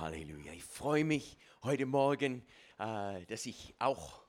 Halleluja. 0.00 0.52
Ich 0.52 0.62
freue 0.62 1.04
mich 1.04 1.36
heute 1.64 1.84
Morgen, 1.84 2.44
äh, 2.78 3.24
dass 3.26 3.46
ich 3.46 3.74
auch 3.80 4.22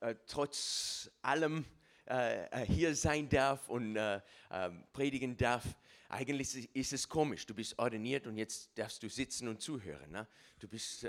äh, 0.00 0.14
trotz 0.26 1.10
allem 1.22 1.64
äh, 2.04 2.66
hier 2.66 2.94
sein 2.94 3.26
darf 3.28 3.68
und 3.70 3.96
äh, 3.96 4.20
ähm, 4.50 4.84
predigen 4.92 5.36
darf. 5.36 5.64
Eigentlich 6.10 6.68
ist 6.74 6.92
es 6.92 7.08
komisch. 7.08 7.46
Du 7.46 7.54
bist 7.54 7.78
ordiniert 7.78 8.26
und 8.26 8.36
jetzt 8.36 8.76
darfst 8.76 9.02
du 9.02 9.08
sitzen 9.08 9.48
und 9.48 9.62
zuhören. 9.62 10.10
Ne? 10.10 10.28
Du 10.58 10.68
bist. 10.68 11.08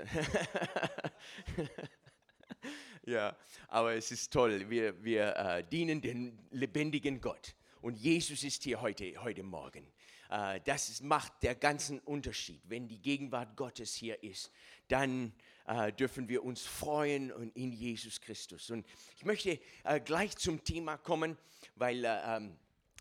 ja, 3.04 3.36
aber 3.68 3.92
es 3.92 4.10
ist 4.10 4.32
toll. 4.32 4.70
Wir, 4.70 5.04
wir 5.04 5.62
dienen 5.70 6.00
den 6.00 6.38
lebendigen 6.50 7.20
Gott. 7.20 7.54
Und 7.82 7.96
Jesus 7.98 8.42
ist 8.42 8.64
hier 8.64 8.80
heute, 8.80 9.22
heute 9.22 9.42
Morgen. 9.42 9.86
Äh, 10.28 10.60
das 10.64 11.00
macht 11.02 11.42
der 11.42 11.54
ganzen 11.54 11.98
Unterschied. 12.00 12.60
Wenn 12.64 12.88
die 12.88 13.00
Gegenwart 13.00 13.56
Gottes 13.56 13.94
hier 13.94 14.22
ist, 14.22 14.50
dann 14.88 15.32
äh, 15.66 15.92
dürfen 15.92 16.28
wir 16.28 16.44
uns 16.44 16.62
freuen 16.62 17.30
in 17.54 17.72
Jesus 17.72 18.20
Christus. 18.20 18.70
Und 18.70 18.86
ich 19.16 19.24
möchte 19.24 19.58
äh, 19.84 20.00
gleich 20.00 20.36
zum 20.36 20.62
Thema 20.64 20.96
kommen, 20.96 21.36
weil 21.76 22.04
ähm, 22.06 22.56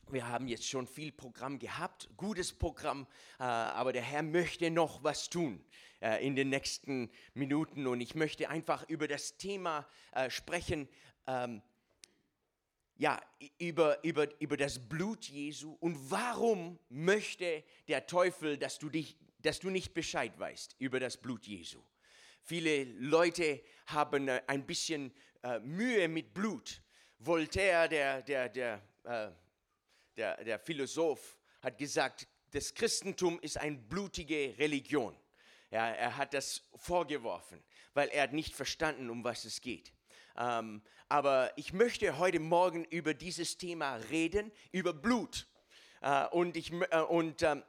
wir 0.09 0.27
haben 0.27 0.48
jetzt 0.48 0.68
schon 0.68 0.88
viel 0.88 1.12
Programm 1.12 1.59
gehabt, 1.59 2.08
gutes 2.16 2.54
Programm, 2.54 3.05
aber 3.40 3.91
der 3.91 4.04
Herr 4.04 4.23
möchte 4.23 4.71
noch 4.71 5.04
was 5.04 5.30
tun 5.30 5.62
in 6.21 6.38
den 6.38 6.48
nächsten 6.48 7.12
Minuten. 7.34 7.85
Und 7.88 7.99
ich 7.99 8.16
möchte 8.16 8.48
einfach 8.49 8.88
über 8.88 9.09
das 9.09 9.35
Thema 9.35 9.85
sprechen, 10.30 10.88
ähm, 11.27 11.62
ja, 12.98 13.22
über, 13.60 14.04
über, 14.04 14.28
über 14.42 14.58
das 14.58 14.80
Blut 14.80 15.26
Jesu 15.26 15.78
und 15.80 16.10
warum 16.10 16.80
möchte 16.90 17.64
der 17.88 18.08
Teufel, 18.08 18.58
dass 18.58 18.80
du, 18.80 18.90
dich, 18.90 19.16
dass 19.40 19.60
du 19.60 19.70
nicht 19.70 19.94
Bescheid 19.94 20.38
weißt 20.38 20.76
über 20.80 21.00
das 21.00 21.18
Blut 21.18 21.46
Jesu. 21.46 21.80
Viele 22.41 22.86
Leute 22.86 23.62
haben 23.88 24.27
äh, 24.27 24.41
ein 24.48 24.66
bisschen 24.66 25.13
äh, 25.44 25.60
Mühe 25.60 26.08
mit 26.08 26.34
Blut. 26.34 26.82
Voltaire, 27.20 27.90
der, 27.90 28.21
der, 28.21 28.49
der, 28.49 28.82
äh, 29.04 29.30
der, 30.16 30.43
der 30.43 30.60
Philosoph, 30.60 31.38
hat 31.62 31.77
gesagt, 31.77 32.27
das 32.52 32.74
Christentum 32.74 33.40
ist 33.41 33.58
eine 33.58 33.77
blutige 33.77 34.55
Religion. 34.58 35.16
Ja, 35.71 35.90
er 35.90 36.16
hat 36.16 36.34
das 36.34 36.64
vorgeworfen, 36.76 37.62
weil 37.93 38.08
er 38.10 38.27
nicht 38.27 38.55
verstanden, 38.55 39.10
um 39.10 39.24
was 39.24 39.43
es 39.43 39.60
geht. 39.60 39.91
Ähm, 40.38 40.82
aber 41.10 41.52
ich 41.57 41.74
möchte 41.74 42.18
heute 42.18 42.40
Morgen 42.40 42.85
über 42.85 43.13
dieses 43.13 43.57
Thema 43.57 43.96
reden, 43.96 44.52
über 44.71 44.93
Blut. 44.93 45.48
Äh, 46.02 46.27
und 46.27 46.57
ich 46.57 46.71
äh, 46.71 47.02
und, 47.02 47.41
ähm, 47.43 47.63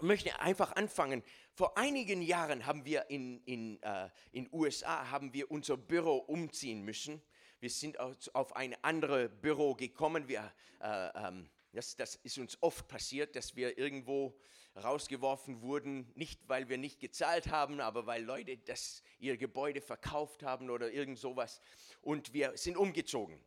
möchte 0.00 0.40
einfach 0.40 0.74
anfangen. 0.76 1.22
Vor 1.52 1.76
einigen 1.76 2.22
Jahren 2.22 2.66
haben 2.66 2.84
wir 2.84 3.10
in 3.10 3.42
in, 3.44 3.82
äh, 3.82 4.08
USA 4.52 5.10
haben 5.10 5.32
wir 5.32 5.50
unser 5.50 5.76
Büro 5.76 6.16
umziehen 6.16 6.82
müssen. 6.82 7.22
Wir 7.60 7.70
sind 7.70 7.98
auf 8.00 8.56
ein 8.56 8.74
anderes 8.82 9.30
Büro 9.42 9.74
gekommen. 9.74 10.26
Wir, 10.26 10.50
äh, 10.80 11.08
ähm, 11.14 11.50
das, 11.72 11.94
das 11.94 12.16
ist 12.16 12.38
uns 12.38 12.56
oft 12.62 12.88
passiert, 12.88 13.36
dass 13.36 13.54
wir 13.54 13.76
irgendwo 13.76 14.34
rausgeworfen 14.76 15.62
wurden, 15.62 16.10
nicht 16.14 16.48
weil 16.48 16.68
wir 16.68 16.78
nicht 16.78 17.00
gezahlt 17.00 17.48
haben, 17.48 17.80
aber 17.80 18.06
weil 18.06 18.22
Leute 18.22 18.56
das, 18.58 19.02
ihr 19.18 19.36
Gebäude 19.36 19.80
verkauft 19.80 20.42
haben 20.42 20.70
oder 20.70 20.90
irgend 20.90 21.18
sowas 21.18 21.60
und 22.00 22.32
wir 22.32 22.56
sind 22.56 22.76
umgezogen. 22.76 23.44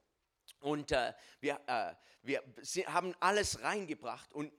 Und 0.60 0.92
äh, 0.92 1.14
wir, 1.40 1.60
äh, 1.68 1.94
wir 2.22 2.44
haben 2.88 3.14
alles 3.20 3.62
reingebracht. 3.62 4.32
Und 4.34 4.52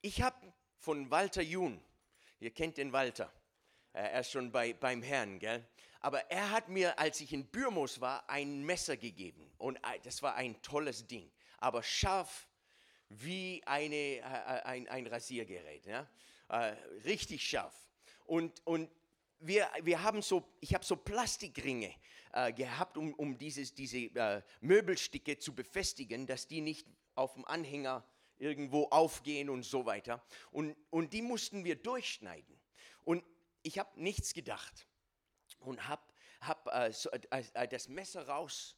ich 0.00 0.22
habe 0.22 0.52
von 0.78 1.10
Walter 1.10 1.42
Jun, 1.42 1.82
ihr 2.40 2.50
kennt 2.50 2.78
den 2.78 2.92
Walter, 2.92 3.32
äh, 3.92 4.02
er 4.02 4.20
ist 4.20 4.30
schon 4.30 4.50
bei, 4.50 4.72
beim 4.72 5.02
Herrn, 5.02 5.38
gell? 5.38 5.66
aber 6.00 6.30
er 6.30 6.50
hat 6.50 6.68
mir, 6.68 6.98
als 6.98 7.20
ich 7.20 7.32
in 7.32 7.46
Bürmos 7.46 8.00
war, 8.00 8.28
ein 8.28 8.64
Messer 8.64 8.96
gegeben. 8.96 9.52
Und 9.56 9.76
äh, 9.76 10.00
das 10.02 10.22
war 10.22 10.34
ein 10.34 10.60
tolles 10.62 11.06
Ding, 11.06 11.30
aber 11.58 11.82
scharf 11.82 12.48
wie 13.20 13.62
eine, 13.66 13.96
äh, 13.96 14.18
äh, 14.18 14.62
ein, 14.64 14.88
ein 14.88 15.06
Rasiergerät. 15.06 15.86
Ja? 15.86 16.08
richtig 17.06 17.48
scharf. 17.48 17.74
Und, 18.26 18.60
und 18.66 18.90
wir, 19.40 19.66
wir 19.82 20.02
haben 20.02 20.20
so, 20.20 20.46
ich 20.60 20.74
habe 20.74 20.84
so 20.84 20.96
Plastikringe 20.96 21.94
äh, 22.32 22.52
gehabt, 22.52 22.98
um, 22.98 23.14
um 23.14 23.38
dieses, 23.38 23.74
diese 23.74 23.98
äh, 23.98 24.42
Möbelstücke 24.60 25.38
zu 25.38 25.54
befestigen, 25.54 26.26
dass 26.26 26.46
die 26.46 26.60
nicht 26.60 26.86
auf 27.14 27.34
dem 27.34 27.46
Anhänger 27.46 28.04
irgendwo 28.38 28.84
aufgehen 28.88 29.48
und 29.48 29.62
so 29.62 29.86
weiter. 29.86 30.22
Und, 30.50 30.76
und 30.90 31.12
die 31.12 31.22
mussten 31.22 31.64
wir 31.64 31.76
durchschneiden. 31.76 32.60
Und 33.04 33.24
ich 33.62 33.78
habe 33.78 34.00
nichts 34.00 34.34
gedacht 34.34 34.86
und 35.60 35.88
habe 35.88 36.02
hab, 36.40 36.66
äh, 36.72 36.92
so, 36.92 37.10
äh, 37.10 37.44
äh, 37.54 37.68
das 37.68 37.88
Messer 37.88 38.26
raus, 38.26 38.76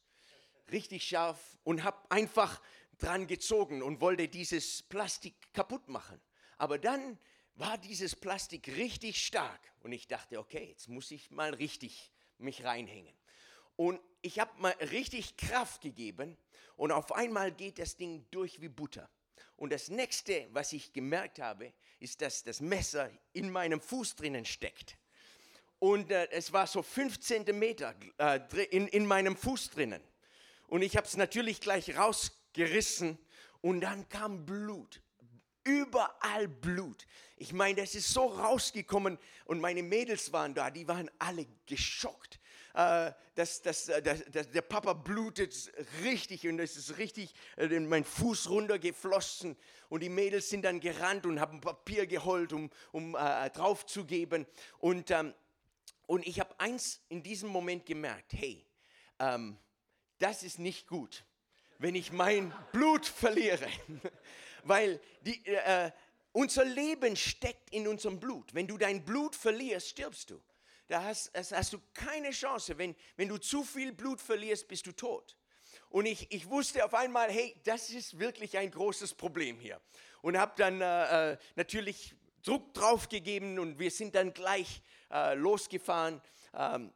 richtig 0.71 1.03
scharf 1.03 1.57
und 1.63 1.83
habe 1.83 1.99
einfach 2.09 2.61
dran 2.97 3.27
gezogen 3.27 3.81
und 3.81 4.01
wollte 4.01 4.27
dieses 4.27 4.83
Plastik 4.83 5.35
kaputt 5.53 5.87
machen. 5.87 6.19
Aber 6.57 6.77
dann 6.77 7.17
war 7.55 7.77
dieses 7.77 8.15
Plastik 8.15 8.67
richtig 8.75 9.23
stark 9.23 9.61
und 9.81 9.91
ich 9.91 10.07
dachte, 10.07 10.39
okay, 10.39 10.67
jetzt 10.69 10.89
muss 10.89 11.11
ich 11.11 11.31
mal 11.31 11.53
richtig 11.53 12.11
mich 12.37 12.63
reinhängen. 12.63 13.15
Und 13.75 13.99
ich 14.21 14.39
habe 14.39 14.51
mal 14.61 14.73
richtig 14.91 15.37
Kraft 15.37 15.81
gegeben 15.81 16.37
und 16.75 16.91
auf 16.91 17.11
einmal 17.13 17.51
geht 17.51 17.79
das 17.79 17.95
Ding 17.95 18.25
durch 18.31 18.61
wie 18.61 18.69
Butter. 18.69 19.09
Und 19.57 19.71
das 19.71 19.89
nächste, 19.89 20.47
was 20.51 20.73
ich 20.73 20.91
gemerkt 20.91 21.39
habe, 21.39 21.73
ist, 21.99 22.21
dass 22.21 22.43
das 22.43 22.59
Messer 22.59 23.09
in 23.31 23.49
meinem 23.49 23.79
Fuß 23.79 24.15
drinnen 24.15 24.45
steckt. 24.45 24.97
Und 25.79 26.11
äh, 26.11 26.29
es 26.31 26.51
war 26.51 26.67
so 26.67 26.81
fünf 26.81 27.19
Zentimeter 27.19 27.95
äh, 28.17 28.39
in, 28.71 28.87
in 28.87 29.05
meinem 29.05 29.35
Fuß 29.37 29.71
drinnen. 29.71 30.01
Und 30.67 30.81
ich 30.81 30.97
habe 30.97 31.07
es 31.07 31.15
natürlich 31.15 31.61
gleich 31.61 31.97
rausgerissen 32.55 33.17
und 33.61 33.81
dann 33.81 34.07
kam 34.09 34.45
Blut 34.45 35.01
überall 35.63 36.47
Blut. 36.47 37.07
Ich 37.37 37.51
meine, 37.51 37.81
das 37.81 37.95
ist 37.95 38.09
so 38.09 38.27
rausgekommen 38.27 39.17
und 39.45 39.59
meine 39.59 39.81
Mädels 39.81 40.31
waren 40.31 40.53
da, 40.53 40.69
die 40.69 40.87
waren 40.87 41.09
alle 41.17 41.47
geschockt. 41.65 42.39
Äh, 42.75 43.13
dass, 43.35 43.61
dass, 43.61 43.87
äh, 43.87 44.01
dass, 44.01 44.25
dass, 44.25 44.51
der 44.51 44.61
Papa 44.61 44.91
blutet 44.93 45.71
richtig 46.03 46.45
und 46.45 46.59
es 46.59 46.75
ist 46.75 46.97
richtig 46.97 47.33
äh, 47.55 47.67
in 47.67 47.87
mein 47.87 48.03
Fuß 48.03 48.49
runtergeflossen 48.49 49.55
und 49.87 50.03
die 50.03 50.09
Mädels 50.09 50.49
sind 50.49 50.63
dann 50.63 50.81
gerannt 50.81 51.25
und 51.25 51.39
haben 51.39 51.61
Papier 51.61 52.05
geholt, 52.05 52.51
um, 52.51 52.69
um 52.91 53.15
äh, 53.15 53.49
draufzugeben. 53.49 54.45
Und, 54.79 55.09
ähm, 55.09 55.33
und 56.05 56.27
ich 56.27 56.41
habe 56.41 56.53
eins 56.59 56.99
in 57.07 57.23
diesem 57.23 57.49
Moment 57.49 57.85
gemerkt, 57.85 58.33
hey, 58.33 58.65
ähm, 59.19 59.57
das 60.17 60.43
ist 60.43 60.59
nicht 60.59 60.85
gut, 60.85 61.23
wenn 61.77 61.95
ich 61.95 62.11
mein 62.11 62.53
Blut 62.71 63.05
verliere. 63.05 63.67
weil 64.65 64.99
die, 65.21 65.45
äh, 65.45 65.91
unser 66.31 66.65
Leben 66.65 67.15
steckt 67.15 67.69
in 67.71 67.87
unserem 67.87 68.19
Blut. 68.19 68.53
Wenn 68.53 68.67
du 68.67 68.77
dein 68.77 69.05
Blut 69.05 69.35
verlierst, 69.35 69.89
stirbst 69.89 70.31
du. 70.31 70.41
Da 70.87 71.03
hast, 71.03 71.31
hast 71.33 71.73
du 71.73 71.79
keine 71.93 72.31
Chance. 72.31 72.77
Wenn, 72.77 72.95
wenn 73.15 73.29
du 73.29 73.37
zu 73.37 73.63
viel 73.63 73.91
Blut 73.93 74.21
verlierst, 74.21 74.67
bist 74.67 74.85
du 74.85 74.91
tot. 74.91 75.37
Und 75.89 76.05
ich, 76.05 76.31
ich 76.31 76.49
wusste 76.49 76.83
auf 76.83 76.93
einmal, 76.93 77.31
hey, 77.31 77.55
das 77.63 77.89
ist 77.89 78.19
wirklich 78.19 78.57
ein 78.57 78.69
großes 78.69 79.13
Problem 79.13 79.59
hier. 79.59 79.79
Und 80.21 80.37
habe 80.37 80.53
dann 80.57 80.81
äh, 80.81 81.31
äh, 81.31 81.37
natürlich 81.55 82.15
Druck 82.43 82.73
drauf 82.73 83.09
gegeben 83.09 83.57
und 83.57 83.79
wir 83.79 83.89
sind 83.89 84.13
dann 84.13 84.33
gleich 84.33 84.81
äh, 85.11 85.33
losgefahren. 85.35 86.21
Ähm, 86.53 86.91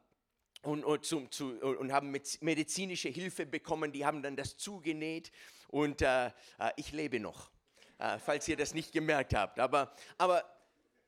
und, 0.62 0.84
und, 0.84 1.04
zum, 1.04 1.30
zu, 1.30 1.58
und, 1.60 1.92
haben 1.92 2.10
medizinische 2.40 3.08
Hilfe 3.08 3.46
bekommen, 3.46 3.92
die 3.92 4.04
haben 4.04 4.22
dann 4.22 4.36
das 4.36 4.56
zugenäht 4.56 5.32
und 5.68 6.02
äh, 6.02 6.26
äh 6.26 6.30
ich 6.76 6.92
lebe 6.92 7.18
noch. 7.20 7.50
Äh, 7.98 8.18
falls 8.18 8.48
ihr 8.48 8.56
das 8.56 8.72
nicht 8.72 8.92
gemerkt 8.92 9.34
habt. 9.34 9.58
Aber, 9.58 9.94
aber 10.16 10.44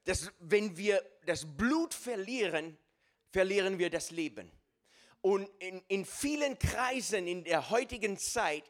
das, 0.04 0.30
wenn 0.40 0.76
wir 0.76 1.02
das 1.24 1.46
Blut 1.46 1.94
verlieren, 1.94 2.76
verlieren 3.30 3.78
wir 3.78 3.88
das 3.88 4.10
Leben. 4.10 4.50
Und 5.22 5.48
in, 5.58 5.82
in 5.88 6.04
vielen 6.04 6.58
Kreisen 6.58 7.26
in 7.26 7.44
der 7.44 7.70
heutigen 7.70 8.18
Zeit 8.18 8.64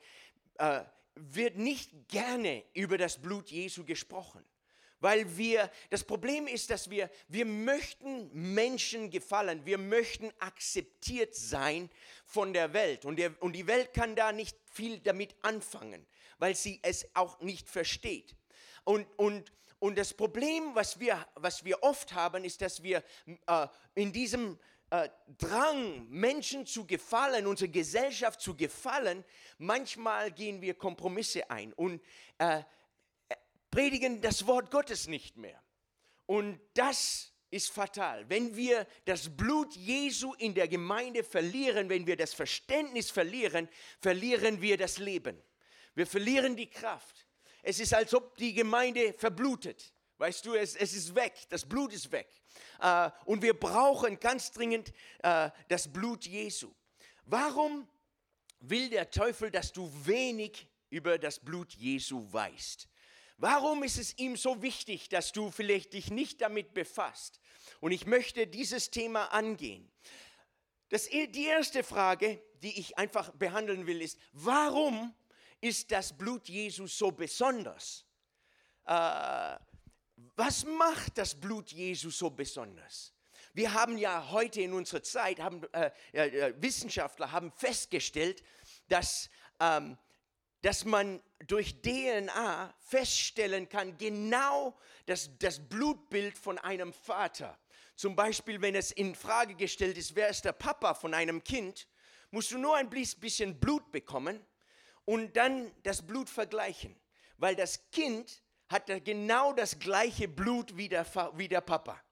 äh, 0.58 0.82
wird 1.14 1.56
nicht 1.56 2.08
gerne 2.08 2.62
über 2.75 2.99
das 2.99 3.20
Blut 3.20 3.50
Jesu 3.50 3.85
gesprochen. 3.85 4.44
Weil 5.02 5.37
wir, 5.37 5.70
das 5.90 6.02
Problem 6.02 6.46
ist, 6.46 6.70
dass 6.70 6.88
wir, 6.88 7.10
wir 7.28 7.44
möchten 7.44 8.31
Menschen 8.32 9.10
gefallen, 9.10 9.66
wir 9.66 9.76
möchten 9.76 10.32
akzeptiert 10.38 11.34
sein 11.34 11.90
von 12.25 12.54
der 12.54 12.72
Welt. 12.72 13.04
Und, 13.04 13.16
der, 13.16 13.34
und 13.43 13.52
die 13.52 13.66
Welt 13.66 13.93
kann 13.93 14.16
da 14.16 14.32
nicht 14.32 14.56
viel 14.72 14.99
damit 15.00 15.34
anfangen 15.43 16.06
weil 16.43 16.56
sie 16.56 16.81
es 16.82 17.06
auch 17.14 17.38
nicht 17.38 17.69
versteht. 17.69 18.34
Und, 18.82 19.06
und, 19.16 19.52
und 19.78 19.96
das 19.96 20.12
Problem, 20.12 20.75
was 20.75 20.99
wir, 20.99 21.25
was 21.37 21.64
wir 21.64 21.81
oft 21.84 22.14
haben, 22.14 22.44
ist, 22.44 22.60
dass 22.60 22.82
wir 22.82 23.04
äh, 23.46 23.69
in 23.94 24.12
diesem 24.12 24.58
äh, 24.90 25.08
Drang, 25.38 26.08
Menschen 26.10 26.66
zu 26.66 26.84
gefallen, 26.84 27.46
unserer 27.46 27.69
Gesellschaft 27.69 28.40
zu 28.40 28.56
gefallen, 28.56 29.22
manchmal 29.58 30.32
gehen 30.32 30.60
wir 30.60 30.75
Kompromisse 30.75 31.49
ein 31.49 31.72
und 31.75 32.02
äh, 32.38 32.64
predigen 33.73 34.21
das 34.21 34.47
Wort 34.47 34.71
Gottes 34.71 35.09
nicht 35.09 35.37
mehr. 35.37 35.61
Und 36.27 36.61
das 36.75 37.33
ist 37.51 37.71
fatal. 37.71 38.29
Wenn 38.29 38.55
wir 38.55 38.87
das 39.05 39.37
Blut 39.37 39.75
Jesu 39.75 40.35
in 40.35 40.55
der 40.55 40.69
Gemeinde 40.69 41.25
verlieren, 41.25 41.89
wenn 41.89 42.07
wir 42.07 42.17
das 42.17 42.33
Verständnis 42.33 43.11
verlieren, 43.11 43.69
verlieren 44.01 44.63
wir 44.63 44.77
das 44.77 44.99
Leben. 44.99 45.43
Wir 45.95 46.07
verlieren 46.07 46.55
die 46.57 46.71
Kraft. 46.71 47.27
Es 47.63 47.81
ist, 47.81 47.93
als 47.93 48.15
ob 48.15 48.37
die 48.37 48.55
Gemeinde 48.55 49.13
verblutet. 49.13 49.93
Weißt 50.19 50.47
du, 50.47 50.55
es, 50.55 50.77
es 50.77 50.95
ist 50.95 51.15
weg, 51.15 51.35
das 51.49 51.67
Blut 51.69 51.93
ist 51.93 52.13
weg. 52.13 52.29
Äh, 52.81 53.11
und 53.25 53.43
wir 53.43 53.59
brauchen 53.59 54.21
ganz 54.21 54.53
dringend 54.53 54.93
äh, 55.23 55.51
das 55.69 55.93
Blut 55.93 56.27
Jesu. 56.27 56.73
Warum 57.25 57.89
will 58.61 58.89
der 58.89 59.11
Teufel, 59.11 59.51
dass 59.51 59.73
du 59.73 59.91
wenig 60.07 60.69
über 60.91 61.19
das 61.19 61.41
Blut 61.41 61.73
Jesu 61.75 62.33
weißt? 62.33 62.89
Warum 63.43 63.83
ist 63.83 63.99
es 63.99 64.17
ihm 64.19 64.37
so 64.37 64.62
wichtig, 64.62 65.09
dass 65.09 65.33
du 65.33 65.50
vielleicht 65.50 65.94
dich 65.94 66.12
nicht 66.12 66.41
damit 66.41 66.75
befasst? 66.75 67.41
Und 67.81 67.91
ich 67.91 68.06
möchte 68.06 68.47
dieses 68.47 68.93
Thema 68.93 69.33
angehen. 69.33 69.91
Das, 70.91 71.09
die 71.09 71.47
erste 71.47 71.83
Frage, 71.83 72.41
die 72.62 72.79
ich 72.79 72.97
einfach 72.99 73.33
behandeln 73.33 73.89
will, 73.89 74.00
ist, 74.00 74.17
warum 74.31 75.12
ist 75.61 75.91
das 75.91 76.17
Blut 76.17 76.49
Jesu 76.49 76.87
so 76.87 77.11
besonders? 77.11 78.05
Äh, 78.87 79.56
was 80.37 80.65
macht 80.65 81.19
das 81.19 81.35
Blut 81.35 81.73
Jesu 81.73 82.11
so 82.11 82.31
besonders? 82.31 83.12
Wir 83.55 83.75
haben 83.75 83.99
ja 83.99 84.31
heute 84.31 84.61
in 84.61 84.73
unserer 84.73 85.03
Zeit, 85.03 85.41
haben, 85.41 85.65
äh, 85.73 85.91
äh, 86.12 86.55
Wissenschaftler 86.62 87.33
haben 87.33 87.50
festgestellt, 87.50 88.45
dass, 88.87 89.29
ähm, 89.59 89.99
dass 90.61 90.85
man 90.85 91.21
durch 91.47 91.81
DNA 91.83 92.75
feststellen 92.79 93.69
kann, 93.69 93.97
genau 93.99 94.77
das, 95.06 95.31
das 95.39 95.59
Blutbild 95.69 96.37
von 96.37 96.59
einem 96.59 96.93
Vater. 96.93 97.59
Zum 97.97 98.17
Beispiel, 98.17 98.61
wenn 98.61 98.75
es 98.75 98.91
in 98.91 99.15
Frage 99.15 99.55
gestellt 99.55 99.99
ist, 99.99 100.15
wer 100.17 100.29
ist 100.29 100.44
der 100.44 100.53
Papa 100.53 100.94
von 100.94 101.15
einem 101.15 101.43
Kind, 101.44 101.87
musst 102.31 102.50
du 102.50 102.59
nur 102.59 102.77
ein 102.77 102.91
bisschen 102.91 103.59
Blut 103.59 103.93
bekommen 103.93 104.44
und 105.05 105.37
dann 105.37 105.71
das 105.83 106.06
Blut 106.06 106.29
vergleichen, 106.29 106.97
weil 107.37 107.55
das 107.55 107.91
Kind 107.91 108.43
hat 108.69 108.87
genau 109.05 109.53
das 109.53 109.79
gleiche 109.79 110.29
Blut 110.29 110.77
wie 110.77 110.88
der, 110.88 111.06
wie 111.37 111.49
der 111.49 111.61
Papa. 111.61 112.03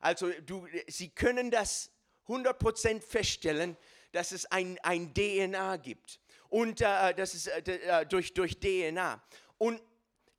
Also 0.00 0.30
du, 0.40 0.66
sie 0.88 1.10
können 1.10 1.50
das 1.50 1.90
100% 2.26 3.00
feststellen, 3.00 3.76
dass 4.12 4.32
es 4.32 4.46
ein, 4.46 4.78
ein 4.82 5.14
DNA 5.14 5.76
gibt. 5.76 6.20
Und 6.48 6.80
äh, 6.80 7.14
das 7.14 7.34
ist 7.34 7.46
äh, 7.48 7.60
äh 7.60 8.06
durch, 8.06 8.32
durch 8.34 8.58
DNA. 8.58 9.22
Und 9.58 9.82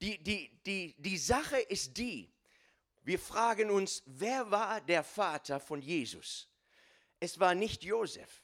die, 0.01 0.17
die, 0.23 0.49
die, 0.65 0.95
die 0.97 1.17
Sache 1.17 1.59
ist 1.59 1.97
die, 1.97 2.31
wir 3.03 3.19
fragen 3.19 3.69
uns, 3.69 4.03
wer 4.05 4.49
war 4.51 4.81
der 4.81 5.03
Vater 5.03 5.59
von 5.59 5.81
Jesus? 5.81 6.47
Es 7.19 7.39
war 7.39 7.55
nicht 7.55 7.83
Josef. 7.83 8.43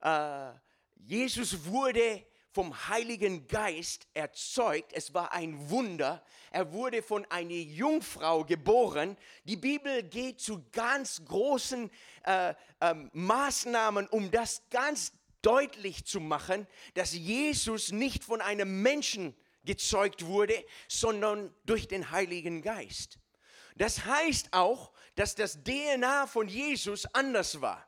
Äh, 0.00 0.52
Jesus 0.96 1.64
wurde 1.66 2.26
vom 2.50 2.88
Heiligen 2.88 3.46
Geist 3.46 4.08
erzeugt. 4.14 4.92
Es 4.94 5.12
war 5.12 5.32
ein 5.32 5.68
Wunder. 5.68 6.24
Er 6.50 6.72
wurde 6.72 7.02
von 7.02 7.26
einer 7.26 7.50
Jungfrau 7.50 8.44
geboren. 8.44 9.16
Die 9.44 9.56
Bibel 9.56 10.02
geht 10.02 10.40
zu 10.40 10.64
ganz 10.72 11.22
großen 11.24 11.90
äh, 12.24 12.54
äh, 12.80 12.94
Maßnahmen, 13.12 14.08
um 14.08 14.30
das 14.30 14.62
ganz 14.70 15.12
deutlich 15.42 16.04
zu 16.04 16.20
machen, 16.20 16.66
dass 16.94 17.12
Jesus 17.12 17.92
nicht 17.92 18.24
von 18.24 18.40
einem 18.40 18.82
Menschen 18.82 19.34
gezeugt 19.64 20.26
wurde, 20.26 20.64
sondern 20.88 21.54
durch 21.64 21.88
den 21.88 22.10
Heiligen 22.10 22.62
Geist. 22.62 23.18
Das 23.76 24.04
heißt 24.04 24.52
auch, 24.52 24.92
dass 25.16 25.34
das 25.34 25.62
DNA 25.64 26.26
von 26.26 26.48
Jesus 26.48 27.06
anders 27.14 27.60
war. 27.60 27.86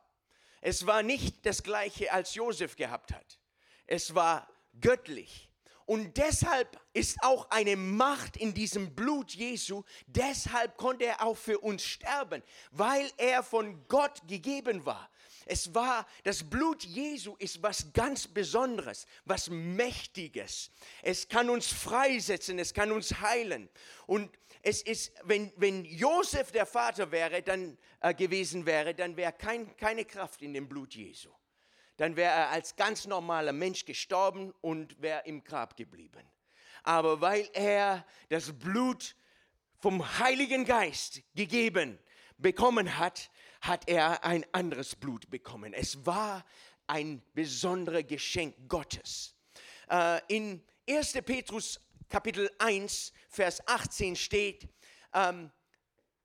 Es 0.60 0.86
war 0.86 1.02
nicht 1.02 1.46
das 1.46 1.62
gleiche, 1.62 2.12
als 2.12 2.34
Josef 2.34 2.76
gehabt 2.76 3.12
hat. 3.12 3.38
Es 3.86 4.14
war 4.14 4.48
göttlich. 4.80 5.48
Und 5.86 6.18
deshalb 6.18 6.78
ist 6.92 7.16
auch 7.22 7.48
eine 7.48 7.74
Macht 7.74 8.36
in 8.36 8.52
diesem 8.52 8.94
Blut 8.94 9.32
Jesu. 9.32 9.84
Deshalb 10.06 10.76
konnte 10.76 11.06
er 11.06 11.22
auch 11.22 11.36
für 11.36 11.60
uns 11.60 11.82
sterben, 11.82 12.42
weil 12.72 13.10
er 13.16 13.42
von 13.42 13.86
Gott 13.88 14.20
gegeben 14.28 14.84
war. 14.84 15.08
Es 15.50 15.74
war, 15.74 16.06
das 16.24 16.48
Blut 16.48 16.84
Jesu 16.84 17.34
ist 17.38 17.62
was 17.62 17.92
ganz 17.92 18.28
Besonderes, 18.28 19.06
was 19.24 19.48
Mächtiges. 19.48 20.70
Es 21.02 21.28
kann 21.28 21.48
uns 21.48 21.68
freisetzen, 21.68 22.58
es 22.58 22.74
kann 22.74 22.92
uns 22.92 23.20
heilen. 23.20 23.68
Und 24.06 24.30
es 24.62 24.82
ist, 24.82 25.12
wenn, 25.24 25.50
wenn 25.56 25.84
Josef 25.86 26.52
der 26.52 26.66
Vater 26.66 27.10
wäre, 27.10 27.42
dann 27.42 27.78
äh, 28.00 28.12
gewesen 28.12 28.66
wäre, 28.66 28.94
dann 28.94 29.16
wäre 29.16 29.32
kein, 29.32 29.74
keine 29.76 30.04
Kraft 30.04 30.42
in 30.42 30.52
dem 30.52 30.68
Blut 30.68 30.94
Jesu 30.94 31.30
dann 31.98 32.14
wäre 32.14 32.32
er 32.32 32.50
als 32.50 32.76
ganz 32.76 33.06
normaler 33.06 33.52
Mensch 33.52 33.84
gestorben 33.84 34.54
und 34.60 35.02
wäre 35.02 35.22
im 35.26 35.42
Grab 35.42 35.76
geblieben. 35.76 36.22
Aber 36.84 37.20
weil 37.20 37.50
er 37.52 38.06
das 38.28 38.56
Blut 38.56 39.16
vom 39.80 40.18
Heiligen 40.20 40.64
Geist 40.64 41.22
gegeben 41.34 41.98
bekommen 42.38 42.98
hat, 42.98 43.30
hat 43.60 43.88
er 43.88 44.24
ein 44.24 44.46
anderes 44.52 44.96
Blut 44.96 45.28
bekommen. 45.30 45.74
Es 45.74 46.06
war 46.06 46.44
ein 46.86 47.22
besonderes 47.34 48.06
Geschenk 48.06 48.54
Gottes. 48.68 49.34
Äh, 49.90 50.20
in 50.28 50.64
1. 50.88 51.12
Petrus 51.24 51.80
Kapitel 52.08 52.50
1, 52.58 53.12
Vers 53.28 53.66
18 53.66 54.16
steht, 54.16 54.66
ähm, 55.12 55.50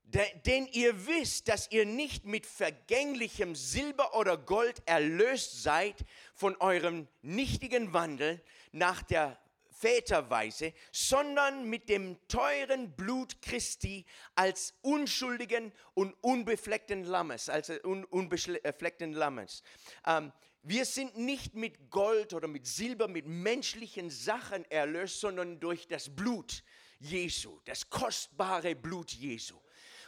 denn 0.04 0.66
ihr 0.68 1.06
wisst, 1.06 1.48
dass 1.48 1.70
ihr 1.70 1.84
nicht 1.84 2.24
mit 2.24 2.46
vergänglichem 2.46 3.54
Silber 3.54 4.14
oder 4.14 4.38
Gold 4.38 4.82
erlöst 4.86 5.62
seid 5.62 6.04
von 6.34 6.56
eurem 6.56 7.08
nichtigen 7.22 7.92
Wandel 7.92 8.42
nach 8.72 9.02
der 9.02 9.38
Väterweise, 9.76 10.72
sondern 10.92 11.68
mit 11.68 11.88
dem 11.88 12.16
teuren 12.28 12.94
Blut 12.94 13.42
Christi 13.42 14.04
als 14.34 14.74
unschuldigen 14.82 15.72
und 15.94 16.14
unbefleckten 16.22 17.04
Lammes, 17.04 17.48
als 17.48 17.70
un, 17.84 18.04
unbefleckten 18.04 19.12
Lammes. 19.12 19.62
Ähm, 20.06 20.32
wir 20.62 20.86
sind 20.86 21.18
nicht 21.18 21.54
mit 21.54 21.90
Gold 21.90 22.32
oder 22.32 22.48
mit 22.48 22.66
Silber, 22.66 23.08
mit 23.08 23.26
menschlichen 23.26 24.08
Sachen 24.10 24.64
erlöst, 24.70 25.20
sondern 25.20 25.60
durch 25.60 25.86
das 25.86 26.14
Blut 26.14 26.62
Jesu, 27.00 27.60
das 27.64 27.90
kostbare 27.90 28.74
Blut 28.74 29.10
Jesu. 29.12 29.60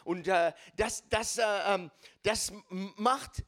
Und 0.03 0.27
äh, 0.27 0.53
das, 0.75 1.03
das, 1.09 1.37
äh, 1.37 1.43
ähm, 1.43 1.91
das 2.23 2.51
macht 2.69 3.43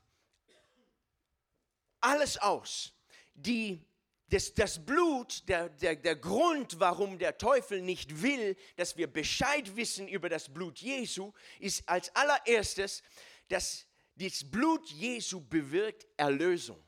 alles 2.01 2.37
aus. 2.37 2.93
Die, 3.33 3.88
das, 4.29 4.53
das 4.53 4.85
Blut, 4.85 5.47
der, 5.47 5.69
der, 5.69 5.95
der 5.95 6.15
Grund, 6.15 6.79
warum 6.79 7.17
der 7.17 7.37
Teufel 7.37 7.81
nicht 7.81 8.21
will, 8.21 8.55
dass 8.75 8.95
wir 8.95 9.07
Bescheid 9.07 9.75
wissen 9.75 10.07
über 10.07 10.29
das 10.29 10.53
Blut 10.53 10.79
Jesu, 10.79 11.33
ist 11.59 11.87
als 11.89 12.15
allererstes, 12.15 13.01
dass 13.47 13.85
das 14.15 14.43
Blut 14.43 14.87
Jesu 14.91 15.41
bewirkt 15.41 16.07
Erlösung. 16.17 16.81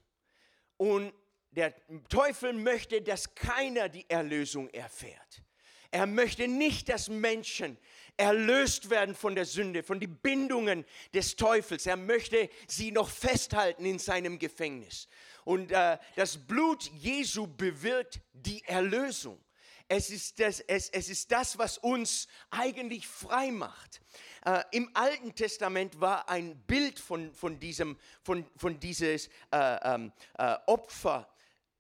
Und 0.78 1.14
der 1.52 1.74
Teufel 2.10 2.54
möchte, 2.54 3.02
dass 3.02 3.36
keiner 3.36 3.90
die 3.90 4.10
Erlösung 4.10 4.70
erfährt. 4.70 5.44
Er 5.92 6.06
möchte 6.06 6.48
nicht, 6.48 6.88
dass 6.88 7.10
Menschen 7.10 7.78
erlöst 8.16 8.90
werden 8.90 9.14
von 9.14 9.36
der 9.36 9.46
Sünde, 9.46 9.84
von 9.84 10.00
den 10.00 10.16
Bindungen 10.18 10.86
des 11.14 11.36
Teufels. 11.36 11.86
Er 11.86 11.98
möchte 11.98 12.50
sie 12.68 12.92
noch 12.92 13.10
festhalten 13.10 13.86
in 13.86 14.00
seinem 14.00 14.40
Gefängnis. 14.40 15.10
Und 15.46 15.72
äh, 15.72 15.98
das 16.16 16.38
Blut 16.38 16.90
Jesu 17.00 17.48
bewirkt 17.48 18.22
die 18.34 18.64
Erlösung. 18.66 19.44
Es 19.88 20.10
ist 20.10 20.40
das, 20.40 20.62
es, 20.62 20.90
es 20.90 21.10
ist 21.10 21.32
das 21.34 21.58
was 21.58 21.78
uns 21.78 22.28
eigentlich 22.50 23.08
frei 23.08 23.52
macht. 23.52 24.02
Äh, 24.46 24.64
Im 24.72 24.90
Alten 24.94 25.36
Testament 25.36 26.00
war 26.00 26.30
ein 26.30 26.58
Bild 26.66 26.98
von, 26.98 27.34
von 27.34 27.60
diesem 27.60 27.98
von, 28.24 28.46
von 28.56 28.80
dieses 28.80 29.28
äh, 29.52 29.78
ähm, 29.84 30.14
äh, 30.38 30.56
Opfer 30.68 31.28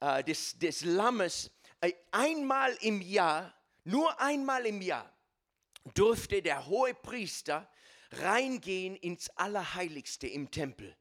äh, 0.01 0.23
des, 0.25 0.59
des 0.59 0.83
Lammes. 0.83 1.51
Äh, 1.79 1.93
einmal 2.11 2.75
im 2.81 3.01
Jahr 3.01 3.53
nur 3.85 4.19
einmal 4.19 4.65
im 4.65 4.81
Jahr 4.81 5.11
durfte 5.93 6.41
der 6.41 6.67
hohe 6.67 6.93
Priester 6.93 7.67
reingehen 8.11 8.95
ins 8.97 9.29
Allerheiligste 9.37 10.27
im 10.27 10.51
Tempel. 10.51 10.95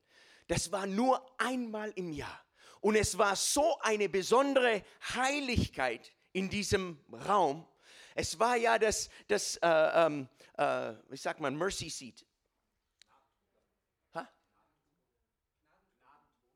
Das 0.47 0.73
war 0.73 0.87
nur 0.87 1.25
einmal 1.39 1.93
im 1.97 2.13
Jahr. 2.13 2.41
Und 2.81 2.97
es 2.97 3.17
war 3.19 3.37
so 3.37 3.79
eine 3.81 4.09
besondere 4.09 4.83
Heiligkeit 5.15 6.13
in 6.33 6.49
diesem 6.49 6.99
Raum. 7.27 7.67
Es 8.15 8.39
war 8.39 8.57
ja 8.57 8.79
das, 8.79 9.09
das 9.29 9.57
äh, 9.57 9.69
ähm, 9.69 10.29
äh, 10.57 10.95
wie 11.09 11.17
sagt 11.17 11.41
man, 11.41 11.57
Mercy 11.57 11.91
Seat. 11.91 12.25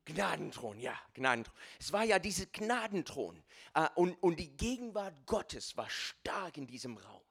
Gnadenthron, 0.07 0.79
ja, 0.81 0.99
Gnadenthron. 1.15 1.57
Es 1.81 1.93
war 1.93 2.05
ja 2.05 2.19
dieser 2.19 2.47
Gnadenthron. 2.47 3.43
Äh, 3.75 3.89
und, 3.95 4.15
und 4.23 4.39
die 4.39 4.55
Gegenwart 4.57 5.15
Gottes 5.27 5.77
war 5.77 5.89
stark 5.89 6.57
in 6.59 6.67
diesem 6.67 6.99
Raum. 6.99 7.23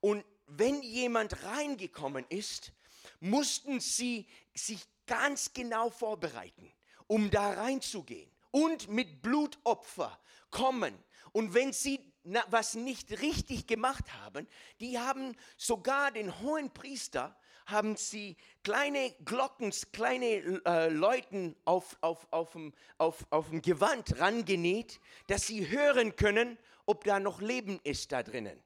Und 0.00 0.24
wenn 0.46 0.82
jemand 0.82 1.42
reingekommen 1.44 2.24
ist, 2.28 2.72
mussten 3.20 3.80
sie 3.80 4.28
sich 4.54 4.86
ganz 5.06 5.52
genau 5.52 5.90
vorbereiten, 5.90 6.72
um 7.14 7.30
da 7.30 7.52
reinzugehen 7.52 8.28
und 8.50 8.88
mit 8.88 9.22
Blutopfer 9.22 10.18
kommen. 10.50 10.92
Und 11.30 11.54
wenn 11.54 11.72
sie 11.72 12.00
was 12.48 12.74
nicht 12.74 13.20
richtig 13.22 13.68
gemacht 13.68 14.12
haben, 14.24 14.48
die 14.80 14.98
haben 14.98 15.36
sogar 15.56 16.10
den 16.10 16.40
hohen 16.40 16.74
Priester, 16.74 17.38
haben 17.66 17.94
sie 17.94 18.36
kleine 18.64 19.14
Glocken, 19.24 19.72
kleine 19.92 20.60
äh, 20.66 20.88
Läuten 20.88 21.54
auf, 21.64 21.96
auf, 22.00 22.26
auf, 22.32 22.50
dem, 22.50 22.74
auf, 22.98 23.24
auf 23.30 23.48
dem 23.48 23.62
Gewand 23.62 24.18
rangenäht, 24.18 24.98
dass 25.28 25.46
sie 25.46 25.68
hören 25.68 26.16
können, 26.16 26.58
ob 26.84 27.04
da 27.04 27.20
noch 27.20 27.40
Leben 27.40 27.78
ist 27.84 28.10
da 28.10 28.24
drinnen. 28.24 28.60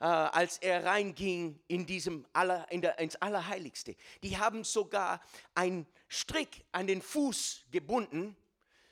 Äh, 0.00 0.04
als 0.04 0.58
er 0.58 0.84
reinging 0.84 1.58
in 1.66 1.84
diesem 1.84 2.24
Aller, 2.32 2.70
in 2.70 2.82
der, 2.82 3.00
ins 3.00 3.16
Allerheiligste. 3.16 3.96
Die 4.22 4.38
haben 4.38 4.62
sogar 4.62 5.20
einen 5.56 5.88
Strick 6.06 6.64
an 6.70 6.86
den 6.86 7.02
Fuß 7.02 7.64
gebunden, 7.72 8.36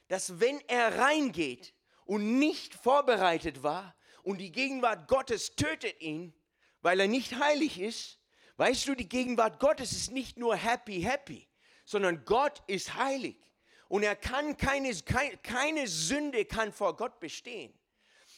dass 0.08 0.40
wenn 0.40 0.60
er 0.66 0.98
reingeht 0.98 1.74
und 2.06 2.40
nicht 2.40 2.74
vorbereitet 2.74 3.62
war 3.62 3.94
und 4.24 4.38
die 4.38 4.50
Gegenwart 4.50 5.06
Gottes 5.06 5.54
tötet 5.54 6.00
ihn, 6.00 6.34
weil 6.82 6.98
er 6.98 7.06
nicht 7.06 7.38
heilig 7.38 7.78
ist, 7.78 8.18
weißt 8.56 8.88
du, 8.88 8.96
die 8.96 9.08
Gegenwart 9.08 9.60
Gottes 9.60 9.92
ist 9.92 10.10
nicht 10.10 10.36
nur 10.36 10.56
happy, 10.56 11.02
happy, 11.02 11.46
sondern 11.84 12.24
Gott 12.24 12.64
ist 12.66 12.94
heilig. 12.94 13.36
Und 13.88 14.02
er 14.02 14.16
kann 14.16 14.56
keine, 14.56 14.92
keine, 15.02 15.36
keine 15.36 15.86
Sünde 15.86 16.44
kann 16.46 16.72
vor 16.72 16.96
Gott 16.96 17.20
bestehen. 17.20 17.72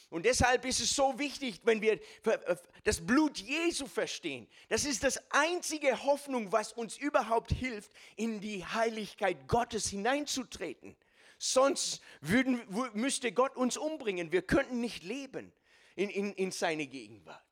Und 0.09 0.25
deshalb 0.25 0.65
ist 0.65 0.79
es 0.79 0.95
so 0.95 1.17
wichtig, 1.19 1.61
wenn 1.63 1.81
wir 1.81 1.93
äh, 1.93 2.55
das 2.83 3.05
Blut 3.05 3.37
Jesu 3.37 3.85
verstehen. 3.85 4.47
Das 4.67 4.85
ist 4.85 5.03
das 5.03 5.21
einzige 5.29 6.03
Hoffnung, 6.03 6.51
was 6.51 6.73
uns 6.73 6.97
überhaupt 6.97 7.51
hilft, 7.51 7.91
in 8.15 8.39
die 8.39 8.65
Heiligkeit 8.65 9.47
Gottes 9.47 9.89
hineinzutreten. 9.89 10.95
Sonst 11.37 12.01
würden, 12.21 12.61
müsste 12.93 13.31
Gott 13.31 13.55
uns 13.55 13.77
umbringen. 13.77 14.31
Wir 14.31 14.41
könnten 14.41 14.81
nicht 14.81 15.03
leben 15.03 15.53
in, 15.95 16.09
in, 16.09 16.33
in 16.33 16.51
seine 16.51 16.87
Gegenwart. 16.87 17.43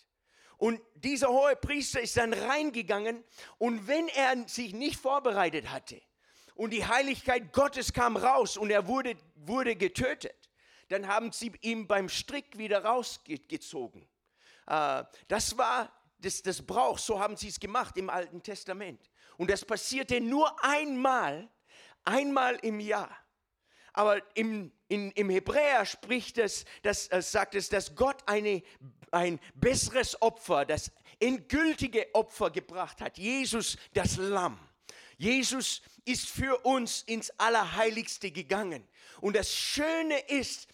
Und 0.57 0.81
dieser 0.95 1.29
hohe 1.29 1.55
Priester 1.55 2.01
ist 2.01 2.17
dann 2.17 2.33
reingegangen 2.33 3.23
und 3.59 3.87
wenn 3.87 4.07
er 4.07 4.47
sich 4.47 4.73
nicht 4.73 4.97
vorbereitet 4.99 5.71
hatte 5.71 6.01
und 6.55 6.71
die 6.71 6.85
Heiligkeit 6.85 7.53
Gottes 7.53 7.93
kam 7.93 8.17
raus 8.17 8.57
und 8.57 8.71
er 8.71 8.87
wurde, 8.87 9.15
wurde 9.35 9.75
getötet, 9.75 10.35
dann 10.89 11.07
haben 11.07 11.31
sie 11.31 11.51
ihn 11.61 11.87
beim 11.87 12.09
Strick 12.09 12.57
wieder 12.57 12.83
rausgezogen. 12.85 14.07
Äh, 14.67 15.03
das 15.27 15.57
war 15.57 15.91
das, 16.19 16.41
das 16.41 16.65
Brauch, 16.65 16.97
so 16.97 17.19
haben 17.19 17.37
sie 17.37 17.49
es 17.49 17.59
gemacht 17.59 17.97
im 17.97 18.09
Alten 18.09 18.41
Testament. 18.41 19.09
Und 19.37 19.49
das 19.49 19.63
passierte 19.63 20.19
nur 20.19 20.63
einmal, 20.63 21.49
einmal 22.03 22.55
im 22.57 22.79
Jahr. 22.79 23.15
Aber 23.93 24.21
im, 24.35 24.71
in, 24.87 25.11
im 25.11 25.29
Hebräer 25.29 25.85
spricht 25.85 26.37
es, 26.37 26.65
das, 26.83 27.09
das 27.09 27.31
sagt 27.31 27.55
es, 27.55 27.69
dass 27.69 27.95
Gott 27.95 28.21
eine, 28.27 28.61
ein 29.11 29.39
besseres 29.55 30.21
Opfer, 30.21 30.65
das 30.65 30.91
endgültige 31.19 32.13
Opfer 32.13 32.51
gebracht 32.51 33.01
hat. 33.01 33.17
Jesus, 33.17 33.77
das 33.93 34.17
Lamm. 34.17 34.59
Jesus 35.17 35.81
ist 36.05 36.29
für 36.29 36.57
uns 36.65 37.03
ins 37.03 37.31
Allerheiligste 37.37 38.31
gegangen. 38.31 38.87
Und 39.19 39.35
das 39.35 39.53
Schöne 39.53 40.19
ist, 40.27 40.67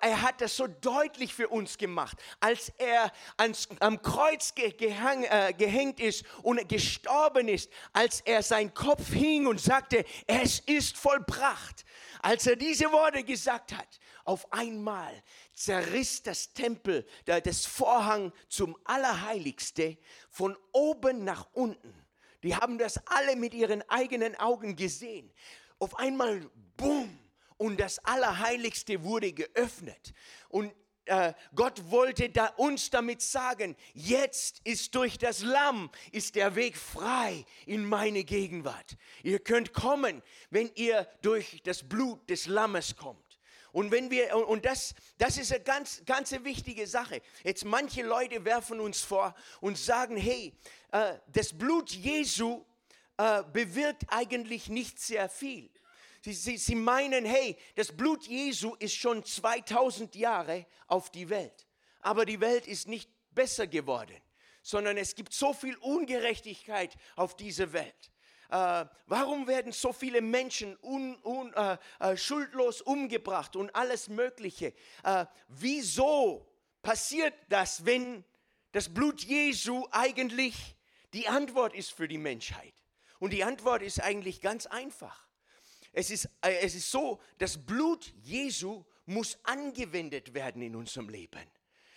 er 0.00 0.22
hat 0.22 0.40
das 0.40 0.56
so 0.56 0.66
deutlich 0.66 1.32
für 1.32 1.48
uns 1.48 1.78
gemacht, 1.78 2.18
als 2.40 2.72
er 2.78 3.12
ans, 3.36 3.68
am 3.80 4.02
Kreuz 4.02 4.54
gehang, 4.54 5.24
äh, 5.24 5.54
gehängt 5.56 6.00
ist 6.00 6.24
und 6.42 6.68
gestorben 6.68 7.48
ist, 7.48 7.70
als 7.92 8.20
er 8.22 8.42
sein 8.42 8.74
Kopf 8.74 9.12
hing 9.12 9.46
und 9.46 9.60
sagte, 9.60 10.04
es 10.26 10.60
ist 10.60 10.96
vollbracht. 10.96 11.84
Als 12.20 12.46
er 12.46 12.56
diese 12.56 12.90
Worte 12.90 13.22
gesagt 13.22 13.76
hat, 13.76 14.00
auf 14.24 14.50
einmal 14.52 15.22
zerriss 15.52 16.22
das 16.22 16.52
Tempel, 16.52 17.06
das 17.26 17.66
Vorhang 17.66 18.32
zum 18.48 18.76
Allerheiligste 18.84 19.98
von 20.30 20.56
oben 20.72 21.24
nach 21.24 21.46
unten. 21.52 22.03
Die 22.44 22.54
haben 22.54 22.78
das 22.78 23.00
alle 23.06 23.36
mit 23.36 23.54
ihren 23.54 23.82
eigenen 23.88 24.36
Augen 24.36 24.76
gesehen. 24.76 25.32
Auf 25.78 25.98
einmal, 25.98 26.48
bumm, 26.76 27.18
und 27.56 27.80
das 27.80 27.98
Allerheiligste 28.04 29.02
wurde 29.02 29.32
geöffnet. 29.32 30.12
Und 30.48 30.72
äh, 31.06 31.32
Gott 31.54 31.90
wollte 31.90 32.28
da 32.28 32.46
uns 32.56 32.90
damit 32.90 33.22
sagen, 33.22 33.76
jetzt 33.94 34.60
ist 34.64 34.94
durch 34.94 35.18
das 35.18 35.42
Lamm 35.42 35.90
ist 36.12 36.34
der 36.34 36.54
Weg 36.54 36.76
frei 36.76 37.44
in 37.66 37.84
meine 37.84 38.24
Gegenwart. 38.24 38.96
Ihr 39.22 39.38
könnt 39.38 39.72
kommen, 39.72 40.22
wenn 40.50 40.70
ihr 40.74 41.08
durch 41.22 41.62
das 41.64 41.86
Blut 41.88 42.28
des 42.28 42.46
Lammes 42.46 42.96
kommt. 42.96 43.23
Und 43.74 43.90
wenn 43.90 44.08
wir 44.08 44.36
und 44.36 44.64
das 44.64 44.94
das 45.18 45.36
ist 45.36 45.52
eine 45.52 45.64
ganz 45.64 46.00
ganz 46.06 46.30
wichtige 46.30 46.86
Sache. 46.86 47.20
Jetzt 47.42 47.64
manche 47.64 48.04
Leute 48.04 48.44
werfen 48.44 48.78
uns 48.78 49.00
vor 49.00 49.34
und 49.60 49.76
sagen, 49.76 50.16
hey, 50.16 50.54
äh, 50.92 51.14
das 51.26 51.52
Blut 51.58 51.90
Jesu 51.90 52.64
äh, 53.16 53.42
bewirkt 53.52 54.04
eigentlich 54.10 54.68
nicht 54.68 55.00
sehr 55.00 55.28
viel. 55.28 55.68
Sie, 56.22 56.34
sie, 56.34 56.56
sie 56.56 56.76
meinen, 56.76 57.24
hey, 57.24 57.56
das 57.74 57.90
Blut 57.90 58.28
Jesu 58.28 58.76
ist 58.76 58.94
schon 58.94 59.24
2000 59.24 60.14
Jahre 60.14 60.66
auf 60.86 61.10
die 61.10 61.28
Welt. 61.28 61.66
Aber 62.00 62.24
die 62.24 62.40
Welt 62.40 62.68
ist 62.68 62.86
nicht 62.86 63.10
besser 63.32 63.66
geworden, 63.66 64.16
sondern 64.62 64.96
es 64.98 65.16
gibt 65.16 65.32
so 65.32 65.52
viel 65.52 65.74
Ungerechtigkeit 65.78 66.94
auf 67.16 67.36
dieser 67.36 67.72
Welt. 67.72 68.12
Äh, 68.54 68.86
warum 69.06 69.48
werden 69.48 69.72
so 69.72 69.92
viele 69.92 70.20
Menschen 70.20 70.78
un, 70.80 71.18
un, 71.24 71.52
äh, 71.54 71.76
äh, 71.98 72.16
schuldlos 72.16 72.82
umgebracht 72.82 73.56
und 73.56 73.74
alles 73.74 74.08
Mögliche? 74.08 74.74
Äh, 75.02 75.26
wieso 75.48 76.48
passiert 76.80 77.34
das, 77.48 77.84
wenn 77.84 78.24
das 78.70 78.94
Blut 78.94 79.24
Jesu 79.24 79.88
eigentlich 79.90 80.76
die 81.14 81.26
Antwort 81.26 81.74
ist 81.74 81.90
für 81.90 82.06
die 82.06 82.18
Menschheit? 82.18 82.74
Und 83.18 83.32
die 83.32 83.42
Antwort 83.42 83.82
ist 83.82 84.00
eigentlich 84.00 84.40
ganz 84.40 84.66
einfach. 84.66 85.26
Es 85.92 86.12
ist, 86.12 86.26
äh, 86.40 86.58
es 86.60 86.76
ist 86.76 86.92
so, 86.92 87.20
das 87.38 87.58
Blut 87.58 88.14
Jesu 88.22 88.84
muss 89.04 89.36
angewendet 89.42 90.32
werden 90.32 90.62
in 90.62 90.76
unserem 90.76 91.08
Leben. 91.08 91.50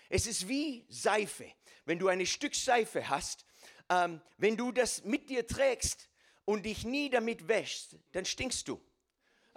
Es 0.10 0.26
ist 0.26 0.48
wie 0.48 0.88
Seife. 0.90 1.54
Wenn 1.86 2.00
du 2.00 2.08
ein 2.08 2.26
Stück 2.26 2.56
Seife 2.56 3.08
hast, 3.08 3.46
ähm, 3.92 4.22
wenn 4.40 4.58
du 4.58 4.72
das 4.72 5.04
mit 5.04 5.30
dir 5.30 5.46
trägst 5.46 6.10
und 6.48 6.64
dich 6.66 6.86
nie 6.86 7.10
damit 7.10 7.50
wäschst, 7.50 7.98
dann 8.14 8.24
stinkst 8.24 8.70
du. 8.70 8.80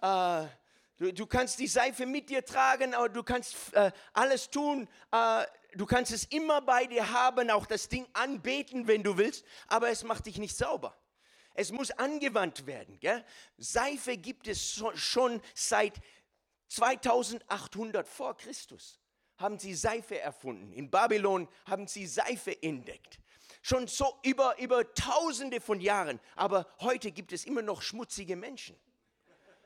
Äh, 0.02 0.46
du, 0.96 1.12
du, 1.12 1.24
kannst 1.24 1.60
die 1.60 1.68
Seife 1.68 2.04
mit 2.04 2.28
dir 2.28 2.44
tragen, 2.44 2.94
aber 2.94 3.08
du 3.08 3.22
kannst 3.22 3.72
äh, 3.74 3.92
alles 4.12 4.50
tun. 4.50 4.88
Äh, 5.12 5.46
du 5.76 5.86
kannst 5.86 6.10
es 6.10 6.24
immer 6.24 6.60
bei 6.60 6.86
dir 6.86 7.12
haben, 7.12 7.48
auch 7.50 7.66
das 7.66 7.88
Ding 7.88 8.08
anbeten, 8.12 8.88
wenn 8.88 9.04
du 9.04 9.16
willst, 9.16 9.44
aber 9.68 9.88
es 9.90 10.02
macht 10.02 10.26
dich 10.26 10.38
nicht 10.38 10.56
sauber. 10.56 10.98
Es 11.54 11.70
muss 11.70 11.92
angewandt 11.92 12.66
werden. 12.66 12.98
Gell? 12.98 13.24
Seife 13.56 14.16
gibt 14.16 14.48
es 14.48 14.82
schon 14.94 15.40
seit 15.54 15.94
2800 16.66 18.08
vor 18.08 18.36
Christus. 18.36 18.98
Haben 19.36 19.60
sie 19.60 19.74
Seife 19.74 20.18
erfunden. 20.18 20.72
In 20.72 20.90
Babylon 20.90 21.46
haben 21.66 21.86
sie 21.86 22.08
Seife 22.08 22.60
entdeckt. 22.60 23.20
Schon 23.62 23.86
so 23.86 24.18
über, 24.22 24.58
über 24.58 24.94
tausende 24.94 25.60
von 25.60 25.80
Jahren. 25.80 26.20
Aber 26.36 26.66
heute 26.80 27.12
gibt 27.12 27.32
es 27.32 27.44
immer 27.44 27.62
noch 27.62 27.82
schmutzige 27.82 28.36
Menschen. 28.36 28.76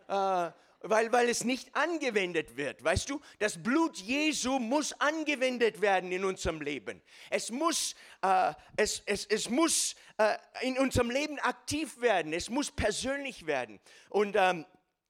Äh, 0.09 0.51
weil, 0.87 1.11
weil 1.13 1.31
es 1.31 1.45
nicht 1.45 1.75
angewendet 1.75 2.57
wird. 2.57 2.85
Weißt 2.85 3.09
du, 3.09 3.21
das 3.39 3.63
Blut 3.63 3.97
Jesu 3.97 4.59
muss 4.59 4.93
angewendet 5.01 5.81
werden 5.81 6.13
in 6.13 6.27
unserem 6.27 6.61
Leben. 6.61 7.01
Es 7.31 7.51
muss, 7.51 7.95
äh, 8.21 8.53
es, 8.77 9.03
es, 9.07 9.25
es 9.25 9.49
muss 9.49 9.95
äh, 10.19 10.37
in 10.61 10.79
unserem 10.79 11.11
Leben 11.11 11.39
aktiv 11.39 12.01
werden. 12.03 12.35
Es 12.35 12.51
muss 12.51 12.71
persönlich 12.71 13.47
werden. 13.47 13.81
Und 14.11 14.37
ähm, 14.37 14.67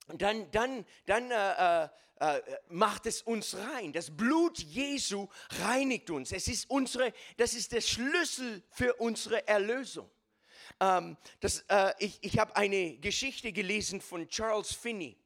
dann, 0.06 0.48
dann, 0.52 0.86
dann 1.06 1.90
äh, 2.24 2.40
macht 2.68 3.06
es 3.06 3.20
uns 3.22 3.56
rein. 3.56 3.92
Das 3.92 4.16
Blut 4.16 4.58
Jesu 4.58 5.28
reinigt 5.60 6.08
uns. 6.10 6.32
Es 6.32 6.48
ist 6.48 6.70
unsere, 6.70 7.12
das 7.36 7.52
ist 7.54 7.72
der 7.72 7.82
Schlüssel 7.82 8.62
für 8.70 8.94
unsere 8.94 9.46
Erlösung. 9.46 10.10
Ähm, 10.80 11.16
das, 11.40 11.64
äh, 11.68 11.92
ich 11.98 12.18
ich 12.22 12.38
habe 12.38 12.56
eine 12.56 12.96
Geschichte 12.96 13.52
gelesen 13.52 14.00
von 14.00 14.26
Charles 14.28 14.72
Finney. 14.72 15.16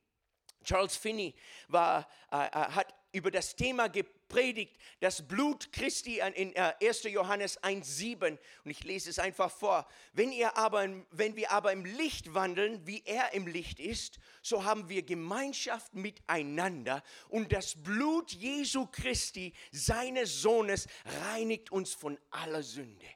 Charles 0.64 0.97
Finney 0.97 1.35
war, 1.69 2.09
äh, 2.33 2.47
äh, 2.47 2.50
hat 2.50 2.95
über 3.12 3.30
das 3.30 3.56
Thema 3.56 3.88
gepredigt, 3.88 4.76
das 5.00 5.26
Blut 5.26 5.72
Christi 5.72 6.20
in 6.20 6.56
1. 6.56 7.04
Äh, 7.04 7.08
Johannes 7.08 7.60
1,7. 7.62 8.38
Und 8.64 8.70
ich 8.70 8.84
lese 8.84 9.10
es 9.10 9.18
einfach 9.18 9.50
vor. 9.50 9.86
Wenn, 10.12 10.32
ihr 10.32 10.56
aber, 10.56 10.86
wenn 11.10 11.36
wir 11.36 11.50
aber 11.50 11.72
im 11.72 11.84
Licht 11.84 12.34
wandeln, 12.34 12.86
wie 12.86 13.02
er 13.04 13.32
im 13.32 13.46
Licht 13.46 13.80
ist, 13.80 14.18
so 14.42 14.64
haben 14.64 14.88
wir 14.88 15.02
Gemeinschaft 15.02 15.94
miteinander. 15.94 17.02
Und 17.28 17.52
das 17.52 17.82
Blut 17.82 18.32
Jesu 18.32 18.86
Christi, 18.86 19.54
seines 19.72 20.42
Sohnes, 20.42 20.86
reinigt 21.22 21.72
uns 21.72 21.94
von 21.94 22.18
aller 22.30 22.62
Sünde. 22.62 23.06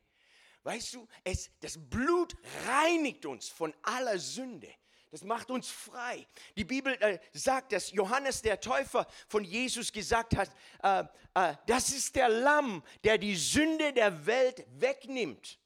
Weißt 0.65 0.95
du, 0.95 1.09
es, 1.25 1.51
das 1.61 1.77
Blut 1.77 2.35
reinigt 2.67 3.27
uns 3.27 3.49
von 3.49 3.75
aller 3.83 4.19
Sünde. 4.19 4.73
Das 5.13 5.25
macht 5.25 5.51
uns 5.51 5.69
frei. 5.69 6.27
Die 6.57 6.65
Bibel 6.65 6.95
äh, 6.95 7.19
sagt, 7.35 7.73
dass 7.73 7.93
Johannes 7.93 8.41
der 8.41 8.59
Täufer 8.59 9.07
von 9.29 9.45
Jesus 9.45 9.93
gesagt 9.93 10.35
hat, 10.35 10.51
äh, 10.83 11.05
äh, 11.35 11.55
das 11.67 11.91
ist 11.91 12.17
der 12.17 12.31
Lamm, 12.31 12.83
der 13.05 13.19
die 13.19 13.37
Sünde 13.37 13.93
der 13.93 14.25
Welt 14.25 14.65
wegnimmt. 14.79 15.59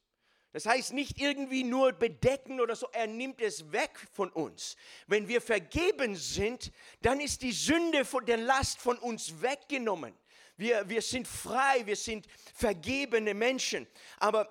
Das 0.53 0.67
heißt 0.67 0.95
nicht 0.95 1.21
irgendwie 1.21 1.63
nur 1.63 1.93
bedecken 1.93 2.61
oder 2.61 2.75
so, 2.75 2.89
er 2.91 3.07
nimmt 3.07 3.41
es 3.41 3.71
weg 3.71 3.97
von 4.13 4.31
uns. 4.31 4.75
Wenn 5.07 5.29
wir 5.29 5.41
vergeben 5.41 6.17
sind, 6.17 6.73
dann 7.03 7.21
ist 7.21 7.43
die 7.43 7.53
Sünde 7.53 8.05
von 8.05 8.27
der 8.27 8.39
Last 8.39 8.81
von 8.81 8.99
uns 8.99 9.41
weggenommen. 9.41 10.13
Wir, 10.57 10.89
wir 10.89 11.03
sind 11.03 11.29
frei, 11.29 11.87
wir 11.87 11.95
sind 11.95 12.27
vergebene 12.53 13.33
Menschen. 13.33 13.87
Aber 14.19 14.51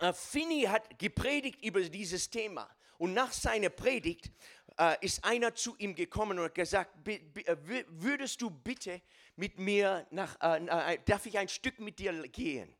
äh, 0.00 0.12
Finney 0.12 0.62
hat 0.62 0.98
gepredigt 0.98 1.62
über 1.62 1.82
dieses 1.82 2.28
Thema. 2.28 2.73
Und 2.98 3.14
nach 3.14 3.32
seiner 3.32 3.70
Predigt 3.70 4.30
äh, 4.78 4.96
ist 5.00 5.24
einer 5.24 5.54
zu 5.54 5.76
ihm 5.78 5.94
gekommen 5.94 6.38
und 6.38 6.46
hat 6.46 6.54
gesagt, 6.54 7.06
äh, 7.06 7.56
würdest 7.88 8.40
du 8.40 8.50
bitte 8.50 9.00
mit 9.36 9.58
mir 9.58 10.06
nach, 10.10 10.36
äh, 10.40 10.94
äh, 10.94 10.98
darf 11.04 11.26
ich 11.26 11.38
ein 11.38 11.48
Stück 11.48 11.78
mit 11.78 11.98
dir 11.98 12.12
gehen? 12.28 12.74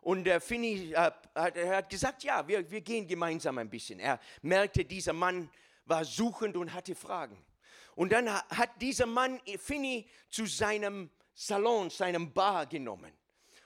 Und 0.00 0.24
der 0.24 0.40
Finny 0.40 0.92
äh, 0.92 0.96
hat, 0.96 1.28
hat, 1.34 1.90
gesagt, 1.90 2.24
ja, 2.24 2.46
wir, 2.46 2.70
wir 2.70 2.80
gehen 2.80 3.06
gemeinsam 3.06 3.58
ein 3.58 3.70
bisschen. 3.70 4.00
Er 4.00 4.20
merkte, 4.42 4.84
dieser 4.84 5.12
Mann 5.12 5.50
war 5.86 6.04
suchend 6.04 6.56
und 6.56 6.72
hatte 6.72 6.94
Fragen. 6.94 7.42
Und 7.94 8.12
dann 8.12 8.28
hat 8.28 8.70
dieser 8.80 9.06
Mann 9.06 9.40
Finny 9.58 10.08
zu 10.28 10.46
seinem 10.46 11.10
Salon, 11.34 11.90
seinem 11.90 12.32
Bar 12.32 12.66
genommen. 12.66 13.12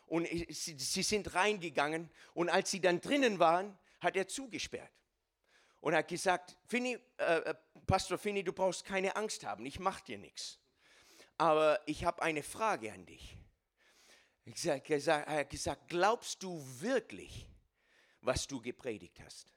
Und 0.06 0.26
sie, 0.28 0.78
sie 0.78 1.02
sind 1.02 1.34
reingegangen 1.34 2.10
und 2.34 2.48
als 2.48 2.70
sie 2.70 2.80
dann 2.80 3.00
drinnen 3.00 3.38
waren, 3.38 3.78
hat 4.00 4.16
er 4.16 4.26
zugesperrt 4.26 4.90
und 5.80 5.94
hat 5.94 6.08
gesagt, 6.08 6.56
Finny, 6.66 6.98
äh, 7.18 7.38
äh, 7.38 7.54
Pastor 7.86 8.18
Finny, 8.18 8.42
du 8.42 8.52
brauchst 8.52 8.84
keine 8.84 9.14
Angst 9.16 9.44
haben, 9.44 9.64
ich 9.66 9.78
mache 9.78 10.04
dir 10.04 10.18
nichts. 10.18 10.58
Aber 11.36 11.80
ich 11.86 12.04
habe 12.04 12.22
eine 12.22 12.42
Frage 12.42 12.92
an 12.92 13.06
dich. 13.06 13.36
Er 14.44 14.76
hat 14.76 15.50
gesagt, 15.50 15.88
glaubst 15.88 16.42
du 16.42 16.64
wirklich, 16.80 17.46
was 18.22 18.46
du 18.46 18.60
gepredigt 18.60 19.20
hast? 19.20 19.52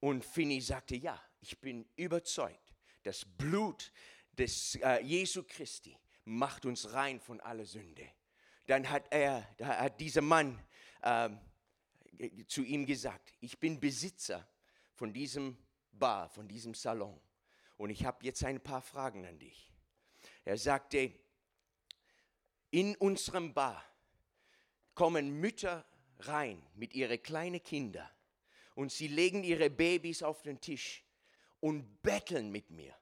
Und 0.00 0.24
Finny 0.24 0.60
sagte, 0.60 0.96
ja, 0.96 1.20
ich 1.40 1.58
bin 1.60 1.86
überzeugt, 1.96 2.74
das 3.02 3.24
Blut 3.24 3.92
des 4.32 4.76
äh, 4.76 5.02
Jesu 5.02 5.42
Christi 5.42 5.96
macht 6.24 6.64
uns 6.64 6.92
rein 6.92 7.20
von 7.20 7.40
aller 7.40 7.66
Sünde. 7.66 8.08
Dann 8.66 8.88
hat 8.88 9.06
er, 9.10 9.46
da 9.58 9.78
hat 9.78 10.00
dieser 10.00 10.22
Mann 10.22 10.58
äh, 11.02 11.30
zu 12.46 12.62
ihm 12.62 12.86
gesagt, 12.86 13.32
ich 13.40 13.58
bin 13.58 13.78
Besitzer 13.78 14.46
von 14.96 15.12
diesem 15.12 15.56
Bar, 15.92 16.28
von 16.30 16.48
diesem 16.48 16.74
Salon. 16.74 17.20
Und 17.76 17.90
ich 17.90 18.04
habe 18.04 18.24
jetzt 18.24 18.42
ein 18.44 18.60
paar 18.60 18.82
Fragen 18.82 19.26
an 19.26 19.38
dich. 19.38 19.70
Er 20.44 20.56
sagte, 20.56 21.12
in 22.70 22.96
unserem 22.96 23.54
Bar 23.54 23.84
kommen 24.94 25.38
Mütter 25.38 25.84
rein 26.20 26.66
mit 26.74 26.94
ihren 26.94 27.22
kleinen 27.22 27.62
Kindern 27.62 28.08
und 28.74 28.90
sie 28.90 29.08
legen 29.08 29.44
ihre 29.44 29.68
Babys 29.70 30.22
auf 30.22 30.42
den 30.42 30.60
Tisch 30.60 31.04
und 31.60 32.02
betteln 32.02 32.50
mit 32.50 32.70
mir, 32.70 32.94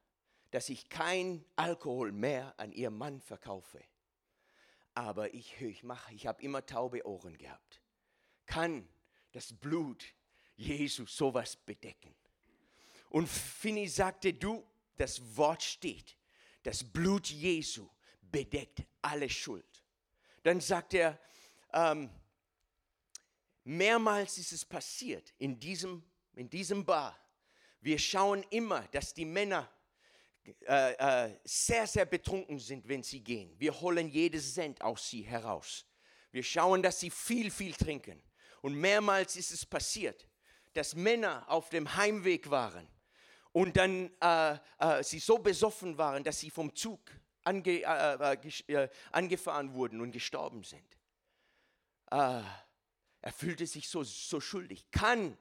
dass 0.50 0.68
ich 0.68 0.88
kein 0.88 1.44
Alkohol 1.54 2.10
mehr 2.10 2.54
an 2.58 2.72
ihren 2.72 2.98
Mann 2.98 3.20
verkaufe. 3.20 3.82
Aber 4.94 5.32
ich, 5.32 5.60
ich 5.60 5.82
mache, 5.84 6.12
ich 6.14 6.26
habe 6.26 6.42
immer 6.42 6.66
taube 6.66 7.06
Ohren 7.06 7.38
gehabt. 7.38 7.80
Kann 8.46 8.88
das 9.32 9.52
Blut 9.52 10.04
Jesus 10.56 11.16
sowas 11.16 11.56
bedecken. 11.56 12.14
Und 13.11 13.28
Fini 13.28 13.88
sagte, 13.88 14.32
du, 14.32 14.64
das 14.96 15.36
Wort 15.36 15.62
steht, 15.62 16.17
das 16.62 16.82
Blut 16.82 17.28
Jesu 17.28 17.88
bedeckt 18.23 18.82
alle 19.02 19.28
Schuld. 19.28 19.84
Dann 20.43 20.60
sagt 20.60 20.95
er, 20.95 21.19
ähm, 21.73 22.10
mehrmals 23.64 24.38
ist 24.38 24.52
es 24.52 24.64
passiert 24.64 25.32
in 25.38 25.58
diesem, 25.58 26.02
in 26.34 26.49
diesem 26.50 26.84
Bar. 26.84 27.19
Wir 27.80 27.99
schauen 27.99 28.45
immer, 28.50 28.82
dass 28.88 29.14
die 29.14 29.25
Männer 29.25 29.71
äh, 30.67 30.93
äh, 31.26 31.38
sehr, 31.45 31.86
sehr 31.86 32.04
betrunken 32.04 32.58
sind, 32.58 32.86
wenn 32.88 33.02
sie 33.02 33.21
gehen. 33.21 33.54
Wir 33.58 33.78
holen 33.80 34.08
jedes 34.08 34.54
Cent 34.54 34.82
aus 34.82 35.08
sie 35.08 35.23
heraus. 35.23 35.86
Wir 36.32 36.43
schauen, 36.43 36.82
dass 36.82 37.00
sie 37.00 37.10
viel, 37.10 37.50
viel 37.50 37.75
trinken. 37.75 38.23
Und 38.60 38.75
mehrmals 38.75 39.36
ist 39.36 39.52
es 39.52 39.64
passiert, 39.64 40.26
dass 40.75 40.95
Männer 40.95 41.49
auf 41.49 41.71
dem 41.71 41.97
Heimweg 41.97 42.50
waren 42.50 42.87
und 43.52 43.76
dann 43.76 44.10
äh, 44.21 44.58
äh, 44.78 45.02
sie 45.02 45.21
so 45.21 45.39
besoffen 45.39 45.97
waren, 45.97 46.25
dass 46.25 46.41
sie 46.41 46.50
vom 46.50 46.75
Zug 46.75 47.00
ange, 47.45 47.82
äh, 47.82 48.37
äh, 48.69 48.73
äh 48.73 48.89
angefahren 49.13 49.73
wurden 49.75 50.00
und 50.00 50.10
gestorben 50.10 50.65
sind. 50.65 50.99
Äh, 52.10 52.43
er 53.21 53.32
fühlte 53.32 53.67
sich 53.67 53.89
so, 53.89 54.02
so 54.02 54.41
schuldig. 54.41 54.91
Kann 54.91 55.39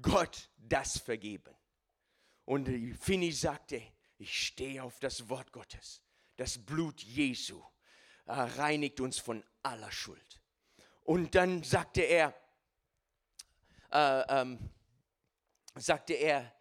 Gott 0.00 0.50
das 0.56 0.98
vergeben? 0.98 1.54
Und 2.44 2.68
Fini 2.98 3.30
sagte, 3.30 3.80
ich 4.18 4.46
stehe 4.46 4.82
auf 4.82 4.98
das 4.98 5.28
Wort 5.28 5.52
Gottes. 5.52 6.02
Das 6.36 6.58
Blut 6.58 7.00
Jesu 7.02 7.62
reinigt 8.26 9.00
uns 9.00 9.18
von 9.18 9.44
aller 9.62 9.92
Schuld. 9.92 10.40
Und 11.04 11.34
dann 11.36 11.62
sagte 11.62 12.02
er, 12.02 12.34
äh, 13.92 14.24
ähm, 14.28 14.58
sagte 15.76 16.14
er, 16.14 16.52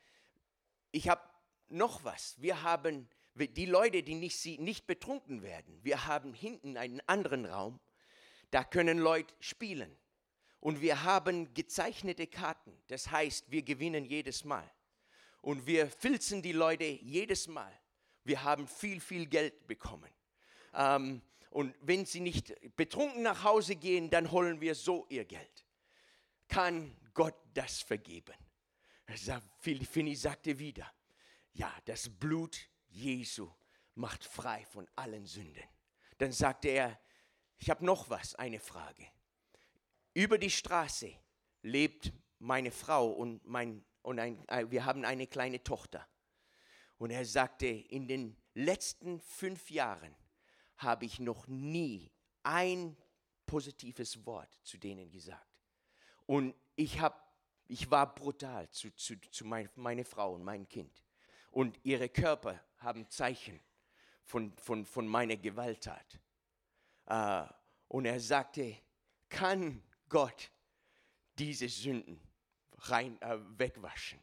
ich 0.92 1.10
habe 1.10 1.22
noch 1.70 2.04
was. 2.04 2.36
Wir 2.42 2.64
haben 2.64 3.08
die 3.36 3.66
Leute, 3.66 4.04
die 4.04 4.16
nicht, 4.16 4.46
nicht 4.60 4.88
betrunken 4.88 5.42
werden. 5.42 5.80
Wir 5.84 6.06
haben 6.06 6.34
hinten 6.34 6.78
einen 6.78 7.02
anderen 7.08 7.46
Raum, 7.46 7.80
da 8.52 8.64
können 8.64 9.00
Leute 9.00 9.34
spielen. 9.40 9.96
Und 10.60 10.82
wir 10.82 11.04
haben 11.04 11.54
gezeichnete 11.54 12.28
Karten. 12.28 12.78
Das 12.88 13.10
heißt, 13.10 13.50
wir 13.50 13.64
gewinnen 13.64 14.06
jedes 14.06 14.44
Mal. 14.44 14.70
Und 15.42 15.66
wir 15.66 15.90
filzen 15.90 16.42
die 16.44 16.52
Leute 16.52 16.84
jedes 16.84 17.48
Mal. 17.48 17.72
Wir 18.24 18.44
haben 18.44 18.68
viel, 18.68 19.00
viel 19.00 19.26
Geld 19.26 19.66
bekommen. 19.66 20.10
Ähm, 20.76 21.22
und 21.50 21.76
wenn 21.82 22.06
sie 22.06 22.20
nicht 22.20 22.54
betrunken 22.76 23.24
nach 23.24 23.44
Hause 23.44 23.76
gehen, 23.76 24.10
dann 24.10 24.32
holen 24.32 24.62
wir 24.62 24.76
so 24.76 25.08
ihr 25.10 25.26
Geld. 25.26 25.66
Kann 26.48 26.96
Gott 27.14 27.36
das 27.54 27.82
vergeben. 27.82 28.36
Philippi 29.60 30.16
sagte 30.16 30.58
wieder, 30.58 30.92
ja, 31.54 31.74
das 31.86 32.10
Blut 32.10 32.58
Jesu 32.88 33.52
macht 33.96 34.24
frei 34.24 34.66
von 34.66 34.90
allen 34.96 35.26
Sünden. 35.26 35.64
Dann 36.18 36.32
sagte 36.32 36.70
er, 36.70 37.00
ich 37.58 37.70
habe 37.70 37.86
noch 37.86 38.10
was, 38.10 38.36
eine 38.36 38.60
Frage. 38.60 39.08
Über 40.14 40.38
die 40.38 40.50
Straße 40.50 41.14
lebt 41.62 42.12
meine 42.40 42.72
Frau 42.72 43.12
und, 43.12 43.46
mein, 43.46 43.86
und 44.02 44.20
ein, 44.20 44.48
äh, 44.50 44.70
wir 44.70 44.86
haben 44.86 45.06
eine 45.06 45.28
kleine 45.28 45.64
Tochter. 45.64 46.08
Und 46.98 47.12
er 47.12 47.26
sagte, 47.26 47.68
in 47.68 48.08
den 48.08 48.38
letzten 48.54 49.20
fünf 49.22 49.70
Jahren 49.70 50.16
habe 50.78 51.06
ich 51.06 51.20
noch 51.20 51.48
nie 51.48 52.12
ein 52.44 52.98
positives 53.46 54.26
Wort 54.26 54.60
zu 54.64 54.78
denen 54.78 55.10
gesagt. 55.12 55.48
Und 56.26 56.56
ich, 56.82 57.00
hab, 57.00 57.36
ich 57.68 57.90
war 57.90 58.14
brutal 58.14 58.70
zu, 58.70 58.94
zu, 58.96 59.20
zu 59.32 59.46
mein, 59.46 59.70
meiner 59.76 60.06
Frau 60.06 60.34
und 60.34 60.44
meinem 60.44 60.68
Kind. 60.68 61.04
Und 61.52 61.80
ihre 61.84 62.10
Körper 62.10 62.60
haben 62.78 63.10
Zeichen 63.10 63.60
von, 64.24 64.56
von, 64.58 64.86
von 64.86 65.08
meiner 65.08 65.36
Gewalttat. 65.38 66.20
Uh, 67.10 67.46
und 67.90 68.06
er 68.06 68.20
sagte, 68.20 68.78
kann 69.28 69.84
Gott 70.08 70.50
diese 71.38 71.68
Sünden 71.68 72.22
rein, 72.78 73.22
äh, 73.22 73.38
wegwaschen? 73.58 74.20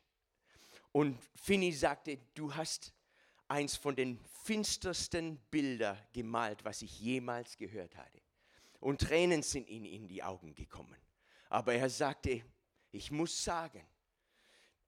Und 0.93 1.19
Finny 1.35 1.73
sagte, 1.73 2.19
du 2.35 2.55
hast 2.55 2.95
eins 3.47 3.77
von 3.77 3.95
den 3.95 4.19
finstersten 4.45 5.39
Bilder 5.51 5.99
gemalt, 6.13 6.65
was 6.65 6.81
ich 6.81 6.99
jemals 6.99 7.59
gehört 7.59 7.95
hatte. 7.97 8.21
Und 8.81 9.03
Tränen 9.03 9.43
sind 9.43 9.69
ihm 9.69 9.85
in 9.85 10.09
die 10.09 10.23
Augen 10.23 10.55
gekommen. 10.55 10.97
Aber 11.49 11.75
er 11.75 11.89
sagte, 11.89 12.45
ich 12.91 13.11
muss 13.11 13.45
sagen, 13.45 13.87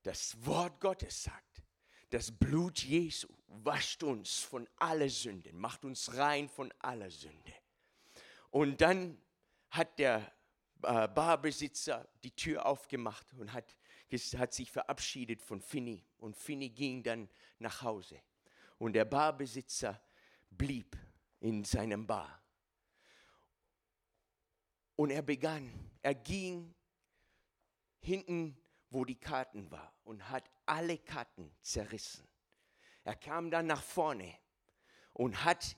das 0.02 0.44
Wort 0.44 0.80
Gottes 0.80 1.22
sagt, 1.22 1.62
das 2.10 2.32
Blut 2.32 2.80
Jesu 2.80 3.28
wascht 3.46 4.02
uns 4.02 4.40
von 4.40 4.68
aller 4.76 5.08
Sünden, 5.08 5.58
macht 5.58 5.84
uns 5.84 6.14
rein 6.16 6.48
von 6.48 6.72
aller 6.78 7.10
Sünde. 7.10 7.54
Und 8.50 8.80
dann 8.80 9.20
hat 9.70 9.98
der 9.98 10.32
äh, 10.82 11.08
Barbesitzer 11.08 12.08
die 12.24 12.34
Tür 12.34 12.66
aufgemacht 12.66 13.32
und 13.34 13.52
hat, 13.52 13.76
hat 14.36 14.52
sich 14.52 14.70
verabschiedet 14.70 15.42
von 15.42 15.60
Finny. 15.60 16.04
Und 16.18 16.36
Finny 16.36 16.70
ging 16.70 17.02
dann 17.02 17.28
nach 17.58 17.82
Hause. 17.82 18.20
Und 18.78 18.94
der 18.94 19.04
Barbesitzer 19.04 20.00
blieb 20.50 20.96
in 21.38 21.64
seinem 21.64 22.06
Bar. 22.06 22.39
Und 25.00 25.08
er 25.08 25.22
begann, 25.22 25.72
er 26.02 26.14
ging 26.14 26.74
hinten, 28.00 28.54
wo 28.90 29.06
die 29.06 29.18
Karten 29.18 29.70
war 29.70 29.94
und 30.04 30.28
hat 30.28 30.50
alle 30.66 30.98
Karten 30.98 31.50
zerrissen. 31.62 32.28
Er 33.04 33.16
kam 33.16 33.50
dann 33.50 33.66
nach 33.66 33.82
vorne 33.82 34.36
und 35.14 35.42
hat 35.42 35.74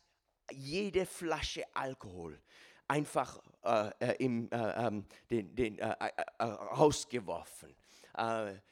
jede 0.50 1.06
Flasche 1.06 1.64
Alkohol 1.72 2.42
einfach 2.88 3.40
äh, 3.62 3.92
äh 4.00 4.24
im, 4.24 4.50
äh, 4.50 4.86
ähm, 4.86 5.06
den, 5.30 5.54
den, 5.54 5.78
äh, 5.78 5.94
äh, 6.00 6.24
äh 6.38 6.42
rausgeworfen. 6.42 7.76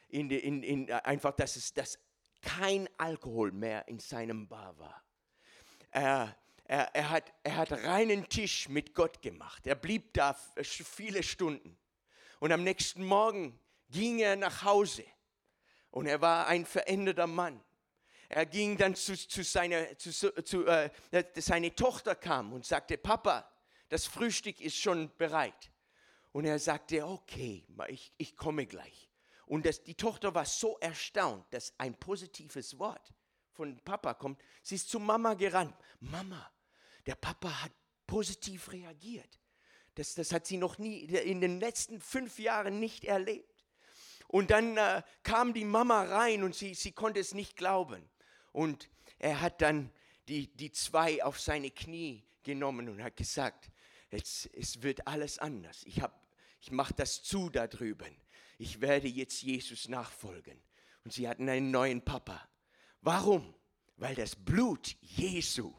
in, 0.09 0.29
in, 0.31 0.63
in, 0.63 0.91
einfach, 0.91 1.31
dass, 1.31 1.55
es, 1.55 1.73
dass 1.73 1.97
kein 2.41 2.89
Alkohol 2.97 3.53
mehr 3.53 3.87
in 3.87 3.99
seinem 3.99 4.49
Bar 4.49 4.77
war. 4.77 5.01
Er, 5.91 6.35
er, 6.71 6.95
er, 6.95 7.09
hat, 7.09 7.33
er 7.43 7.57
hat 7.57 7.71
reinen 7.73 8.29
Tisch 8.29 8.69
mit 8.69 8.95
Gott 8.95 9.21
gemacht. 9.21 9.67
Er 9.67 9.75
blieb 9.75 10.13
da 10.13 10.33
viele 10.63 11.21
Stunden. 11.21 11.77
Und 12.39 12.53
am 12.53 12.63
nächsten 12.63 13.03
Morgen 13.03 13.59
ging 13.89 14.19
er 14.19 14.37
nach 14.37 14.63
Hause. 14.63 15.03
Und 15.89 16.05
er 16.05 16.21
war 16.21 16.47
ein 16.47 16.65
veränderter 16.65 17.27
Mann. 17.27 17.61
Er 18.29 18.45
ging 18.45 18.77
dann 18.77 18.95
zu, 18.95 19.17
zu 19.17 19.43
seiner, 19.43 19.97
zu, 19.97 20.13
zu, 20.13 20.65
äh, 20.65 20.89
seine 21.35 21.75
Tochter 21.75 22.15
kam 22.15 22.53
und 22.53 22.65
sagte, 22.65 22.97
Papa, 22.97 23.51
das 23.89 24.05
Frühstück 24.05 24.61
ist 24.61 24.77
schon 24.77 25.13
bereit. 25.17 25.71
Und 26.31 26.45
er 26.45 26.57
sagte, 26.57 27.05
okay, 27.05 27.65
ich, 27.89 28.13
ich 28.15 28.37
komme 28.37 28.65
gleich. 28.65 29.11
Und 29.45 29.65
das, 29.65 29.83
die 29.83 29.95
Tochter 29.95 30.33
war 30.33 30.45
so 30.45 30.77
erstaunt, 30.79 31.53
dass 31.53 31.73
ein 31.77 31.99
positives 31.99 32.79
Wort 32.79 33.13
von 33.51 33.77
Papa 33.81 34.13
kommt. 34.13 34.41
Sie 34.63 34.75
ist 34.75 34.89
zu 34.89 35.01
Mama 35.01 35.33
gerannt. 35.33 35.75
Mama, 35.99 36.49
der 37.05 37.15
Papa 37.15 37.63
hat 37.63 37.71
positiv 38.07 38.71
reagiert. 38.71 39.39
Das, 39.95 40.15
das 40.15 40.31
hat 40.31 40.45
sie 40.45 40.57
noch 40.57 40.77
nie 40.77 40.99
in 40.99 41.41
den 41.41 41.59
letzten 41.59 41.99
fünf 41.99 42.39
Jahren 42.39 42.79
nicht 42.79 43.05
erlebt. 43.05 43.65
Und 44.27 44.51
dann 44.51 44.77
äh, 44.77 45.01
kam 45.23 45.53
die 45.53 45.65
Mama 45.65 46.03
rein 46.03 46.43
und 46.43 46.55
sie, 46.55 46.73
sie 46.73 46.93
konnte 46.93 47.19
es 47.19 47.33
nicht 47.33 47.57
glauben. 47.57 48.09
Und 48.53 48.89
er 49.19 49.41
hat 49.41 49.61
dann 49.61 49.91
die, 50.29 50.47
die 50.47 50.71
zwei 50.71 51.23
auf 51.23 51.39
seine 51.39 51.71
Knie 51.71 52.23
genommen 52.43 52.87
und 52.87 53.03
hat 53.03 53.17
gesagt, 53.17 53.69
jetzt, 54.09 54.49
es 54.53 54.81
wird 54.81 55.05
alles 55.07 55.37
anders. 55.37 55.83
Ich, 55.85 56.01
ich 56.61 56.71
mache 56.71 56.93
das 56.93 57.23
zu 57.23 57.49
da 57.49 57.67
drüben. 57.67 58.15
Ich 58.57 58.79
werde 58.79 59.07
jetzt 59.07 59.41
Jesus 59.41 59.89
nachfolgen. 59.89 60.61
Und 61.03 61.11
sie 61.11 61.27
hatten 61.27 61.49
einen 61.49 61.71
neuen 61.71 62.01
Papa. 62.01 62.47
Warum? 63.01 63.53
Weil 63.97 64.15
das 64.15 64.35
Blut 64.35 64.95
Jesu 65.01 65.73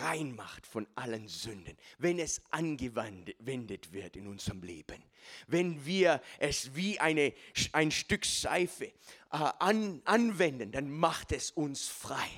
rein 0.00 0.34
macht 0.34 0.66
von 0.66 0.86
allen 0.94 1.28
Sünden, 1.28 1.76
wenn 1.98 2.18
es 2.18 2.42
angewendet 2.50 3.92
wird 3.92 4.16
in 4.16 4.26
unserem 4.26 4.62
Leben. 4.62 5.02
Wenn 5.46 5.84
wir 5.84 6.22
es 6.38 6.74
wie 6.74 7.00
eine, 7.00 7.32
ein 7.72 7.90
Stück 7.90 8.24
Seife 8.24 8.86
äh, 8.86 8.92
an, 9.30 10.02
anwenden, 10.04 10.72
dann 10.72 10.90
macht 10.90 11.32
es 11.32 11.50
uns 11.50 11.88
frei. 11.88 12.28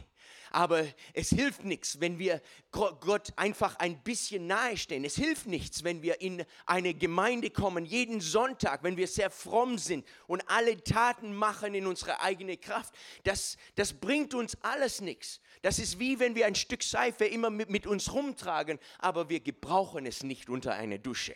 Aber 0.50 0.84
es 1.14 1.28
hilft 1.30 1.64
nichts, 1.64 2.00
wenn 2.00 2.18
wir 2.18 2.42
Gott 2.72 3.32
einfach 3.36 3.76
ein 3.76 4.02
bisschen 4.02 4.48
nahestehen. 4.48 5.04
Es 5.04 5.14
hilft 5.14 5.46
nichts, 5.46 5.84
wenn 5.84 6.02
wir 6.02 6.20
in 6.20 6.44
eine 6.66 6.92
Gemeinde 6.92 7.50
kommen, 7.50 7.84
jeden 7.84 8.20
Sonntag, 8.20 8.82
wenn 8.82 8.96
wir 8.96 9.06
sehr 9.06 9.30
fromm 9.30 9.78
sind 9.78 10.04
und 10.26 10.42
alle 10.50 10.82
Taten 10.82 11.34
machen 11.34 11.74
in 11.74 11.86
unserer 11.86 12.20
eigenen 12.20 12.60
Kraft. 12.60 12.92
Das, 13.22 13.56
das 13.76 13.92
bringt 13.92 14.34
uns 14.34 14.56
alles 14.62 15.00
nichts. 15.00 15.40
Das 15.62 15.78
ist 15.78 15.98
wie 15.98 16.18
wenn 16.18 16.34
wir 16.34 16.46
ein 16.46 16.54
Stück 16.54 16.82
Seife 16.82 17.26
immer 17.26 17.50
mit, 17.50 17.70
mit 17.70 17.86
uns 17.86 18.12
rumtragen, 18.12 18.78
aber 18.98 19.28
wir 19.28 19.40
gebrauchen 19.40 20.06
es 20.06 20.22
nicht 20.22 20.48
unter 20.48 20.74
einer 20.74 20.98
Dusche. 20.98 21.34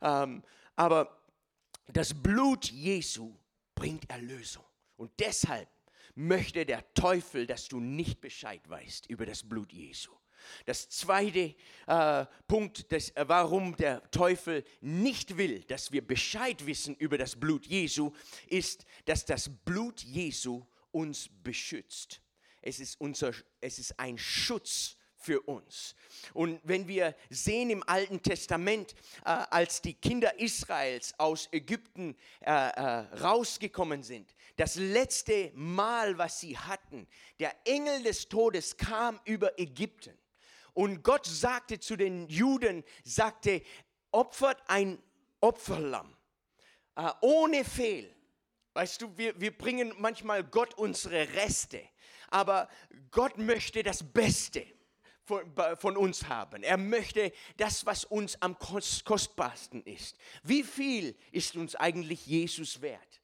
Ähm, 0.00 0.42
aber 0.76 1.20
das 1.88 2.14
Blut 2.14 2.66
Jesu 2.70 3.34
bringt 3.74 4.08
Erlösung. 4.08 4.64
Und 4.96 5.10
deshalb 5.18 5.68
möchte 6.14 6.66
der 6.66 6.92
Teufel, 6.94 7.46
dass 7.46 7.68
du 7.68 7.80
nicht 7.80 8.20
Bescheid 8.20 8.60
weißt 8.68 9.06
über 9.06 9.26
das 9.26 9.42
Blut 9.42 9.72
Jesu. 9.72 10.12
Das 10.64 10.88
zweite 10.88 11.54
äh, 11.86 12.26
Punkt, 12.48 12.90
das, 12.92 13.10
äh, 13.10 13.24
warum 13.26 13.76
der 13.76 14.10
Teufel 14.10 14.64
nicht 14.80 15.36
will, 15.36 15.62
dass 15.64 15.92
wir 15.92 16.06
Bescheid 16.06 16.64
wissen 16.66 16.94
über 16.96 17.18
das 17.18 17.36
Blut 17.36 17.66
Jesu, 17.66 18.12
ist, 18.46 18.84
dass 19.04 19.24
das 19.24 19.50
Blut 19.64 20.00
Jesu 20.02 20.64
uns 20.92 21.28
beschützt. 21.42 22.22
Es 22.62 22.80
ist, 22.80 23.00
unser, 23.00 23.32
es 23.60 23.78
ist 23.78 23.98
ein 23.98 24.18
Schutz 24.18 24.96
für 25.16 25.40
uns. 25.42 25.94
Und 26.32 26.60
wenn 26.64 26.88
wir 26.88 27.14
sehen 27.28 27.70
im 27.70 27.82
Alten 27.86 28.22
Testament, 28.22 28.94
äh, 29.24 29.30
als 29.50 29.82
die 29.82 29.94
Kinder 29.94 30.38
Israels 30.40 31.14
aus 31.18 31.48
Ägypten 31.52 32.16
äh, 32.40 32.50
äh, 32.50 32.80
rausgekommen 33.22 34.02
sind, 34.02 34.34
das 34.56 34.76
letzte 34.76 35.52
Mal, 35.54 36.16
was 36.16 36.40
sie 36.40 36.56
hatten, 36.56 37.06
der 37.38 37.54
Engel 37.66 38.02
des 38.02 38.28
Todes 38.28 38.76
kam 38.76 39.20
über 39.24 39.58
Ägypten. 39.58 40.16
Und 40.72 41.02
Gott 41.02 41.26
sagte 41.26 41.80
zu 41.80 41.96
den 41.96 42.28
Juden, 42.28 42.84
sagte, 43.04 43.62
opfert 44.10 44.62
ein 44.68 45.02
Opferlamm 45.40 46.16
äh, 46.96 47.10
ohne 47.20 47.64
Fehl. 47.64 48.14
Weißt 48.72 49.02
du, 49.02 49.16
wir, 49.16 49.38
wir 49.40 49.56
bringen 49.56 49.92
manchmal 49.98 50.44
Gott 50.44 50.74
unsere 50.74 51.34
Reste, 51.34 51.82
aber 52.30 52.68
Gott 53.10 53.38
möchte 53.38 53.82
das 53.82 54.02
Beste 54.02 54.64
von, 55.24 55.44
von, 55.76 55.96
uns 55.96 56.28
haben. 56.28 56.62
Er 56.62 56.76
möchte 56.76 57.32
das, 57.56 57.86
was 57.86 58.04
uns 58.04 58.40
am 58.40 58.58
kostbarsten 58.58 59.82
ist. 59.84 60.16
Wie 60.42 60.62
viel 60.62 61.16
ist 61.30 61.56
uns 61.56 61.76
eigentlich 61.76 62.26
Jesus 62.26 62.80
wert? 62.80 63.20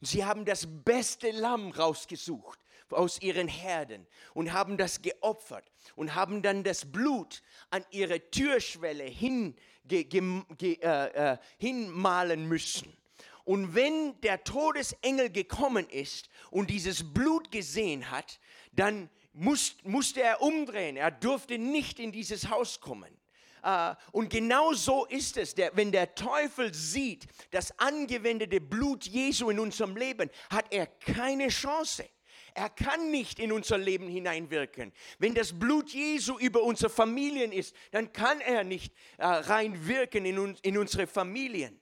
Sie 0.00 0.24
haben 0.24 0.44
das 0.44 0.66
beste 0.66 1.30
Lamm 1.30 1.72
rausgesucht 1.72 2.58
aus 2.90 3.20
ihren 3.20 3.48
Herden 3.48 4.06
und 4.34 4.52
haben 4.52 4.76
das 4.76 5.02
geopfert 5.02 5.70
und 5.96 6.14
haben 6.14 6.42
dann 6.42 6.64
das 6.64 6.90
Blut 6.90 7.42
an 7.70 7.84
ihre 7.90 8.30
Türschwelle 8.30 9.04
hin, 9.04 9.54
ge, 9.84 10.04
ge, 10.04 10.78
äh, 10.80 11.32
äh, 11.32 11.38
hinmalen 11.58 12.48
müssen. 12.48 12.96
Und 13.44 13.74
wenn 13.74 14.20
der 14.20 14.44
Todesengel 14.44 15.30
gekommen 15.30 15.88
ist 15.88 16.28
und 16.50 16.70
dieses 16.70 17.12
Blut 17.12 17.50
gesehen 17.50 18.10
hat, 18.10 18.38
dann 18.72 19.08
muss, 19.32 19.76
musste 19.84 20.22
er 20.22 20.42
umdrehen. 20.42 20.96
Er 20.96 21.10
durfte 21.10 21.58
nicht 21.58 21.98
in 21.98 22.12
dieses 22.12 22.50
Haus 22.50 22.80
kommen. 22.80 23.16
Uh, 23.62 23.94
und 24.12 24.30
genau 24.30 24.72
so 24.72 25.04
ist 25.04 25.36
es, 25.36 25.54
wenn 25.74 25.92
der 25.92 26.14
Teufel 26.14 26.72
sieht, 26.72 27.26
das 27.50 27.78
angewendete 27.78 28.58
Blut 28.58 29.04
Jesu 29.04 29.50
in 29.50 29.60
unserem 29.60 29.96
Leben, 29.96 30.30
hat 30.48 30.72
er 30.72 30.86
keine 30.86 31.48
Chance. 31.48 32.08
Er 32.54 32.70
kann 32.70 33.10
nicht 33.10 33.38
in 33.38 33.52
unser 33.52 33.76
Leben 33.76 34.08
hineinwirken. 34.08 34.92
Wenn 35.18 35.34
das 35.34 35.52
Blut 35.52 35.90
Jesu 35.90 36.38
über 36.38 36.62
unsere 36.62 36.90
Familien 36.90 37.52
ist, 37.52 37.76
dann 37.90 38.12
kann 38.14 38.40
er 38.40 38.64
nicht 38.64 38.94
uh, 39.18 39.24
reinwirken 39.26 40.24
in, 40.24 40.56
in 40.62 40.78
unsere 40.78 41.06
Familien. 41.06 41.78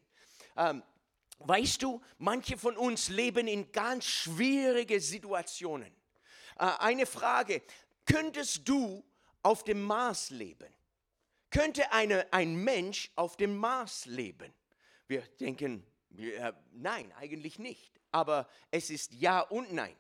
Weißt 1.40 1.83
du, 1.83 2.01
manche 2.18 2.57
von 2.57 2.77
uns 2.77 3.09
leben 3.09 3.46
in 3.46 3.70
ganz 3.70 4.05
schwierigen 4.05 5.01
Situationen. 5.01 5.92
Äh, 6.59 6.66
eine 6.79 7.07
Frage, 7.07 7.62
könntest 8.05 8.68
du 8.68 9.05
auf 9.42 9.64
dem 9.64 9.83
Mars 9.83 10.31
leben? 10.31 10.68
Könnte 11.51 11.92
eine, 11.92 12.31
ein 12.33 12.57
Mensch 12.57 13.11
auf 13.14 13.37
dem 13.37 13.57
Mars 13.57 14.07
leben? 14.07 14.53
Wir 15.07 15.22
denken, 15.40 15.87
ja, 16.11 16.53
nein, 16.72 17.12
eigentlich 17.12 17.59
nicht. 17.59 18.01
Aber 18.11 18.48
es 18.70 18.90
ist 18.90 19.12
ja 19.14 19.40
und 19.40 19.72
nein. 19.72 19.96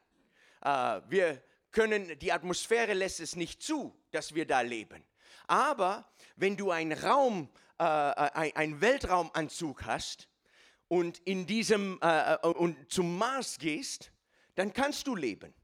Äh, 0.62 1.00
wir 1.08 1.42
können, 1.70 2.18
die 2.18 2.32
Atmosphäre 2.32 2.94
lässt 2.94 3.20
es 3.20 3.36
nicht 3.36 3.62
zu, 3.62 3.96
dass 4.10 4.34
wir 4.34 4.46
da 4.46 4.60
leben. 4.62 5.04
Aber 5.46 6.10
wenn 6.36 6.56
du 6.56 6.70
einen 6.70 6.98
Raum, 6.98 7.48
äh, 7.78 7.84
einen 7.84 8.80
Weltraumanzug 8.80 9.84
hast 9.84 10.28
und 10.88 11.18
in 11.24 11.46
diesem 11.46 11.98
äh, 12.00 12.36
und 12.46 12.90
zum 12.90 13.16
Mars 13.16 13.58
gehst, 13.58 14.10
dann 14.54 14.72
kannst 14.72 15.06
du 15.06 15.14
leben 15.14 15.54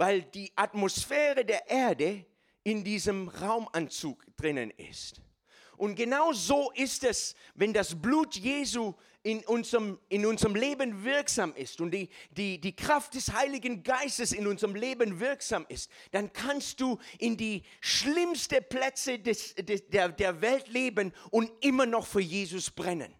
weil 0.00 0.22
die 0.22 0.50
Atmosphäre 0.56 1.44
der 1.44 1.68
Erde 1.68 2.24
in 2.64 2.82
diesem 2.82 3.28
Raumanzug 3.28 4.24
drinnen 4.34 4.70
ist. 4.70 5.20
Und 5.76 5.94
genau 5.94 6.32
so 6.32 6.70
ist 6.74 7.04
es, 7.04 7.34
wenn 7.54 7.74
das 7.74 8.00
Blut 8.00 8.34
Jesu 8.34 8.94
in 9.22 9.44
unserem, 9.44 9.98
in 10.08 10.24
unserem 10.24 10.54
Leben 10.54 11.04
wirksam 11.04 11.54
ist 11.54 11.82
und 11.82 11.90
die, 11.90 12.08
die, 12.30 12.58
die 12.58 12.74
Kraft 12.74 13.12
des 13.12 13.30
Heiligen 13.30 13.82
Geistes 13.82 14.32
in 14.32 14.46
unserem 14.46 14.74
Leben 14.74 15.20
wirksam 15.20 15.66
ist, 15.68 15.90
dann 16.12 16.32
kannst 16.32 16.80
du 16.80 16.98
in 17.18 17.36
die 17.36 17.62
schlimmsten 17.82 18.64
Plätze 18.70 19.18
des, 19.18 19.54
des, 19.54 19.86
der, 19.88 20.08
der 20.08 20.40
Welt 20.40 20.68
leben 20.68 21.12
und 21.30 21.52
immer 21.60 21.84
noch 21.84 22.06
für 22.06 22.22
Jesus 22.22 22.70
brennen. 22.70 23.14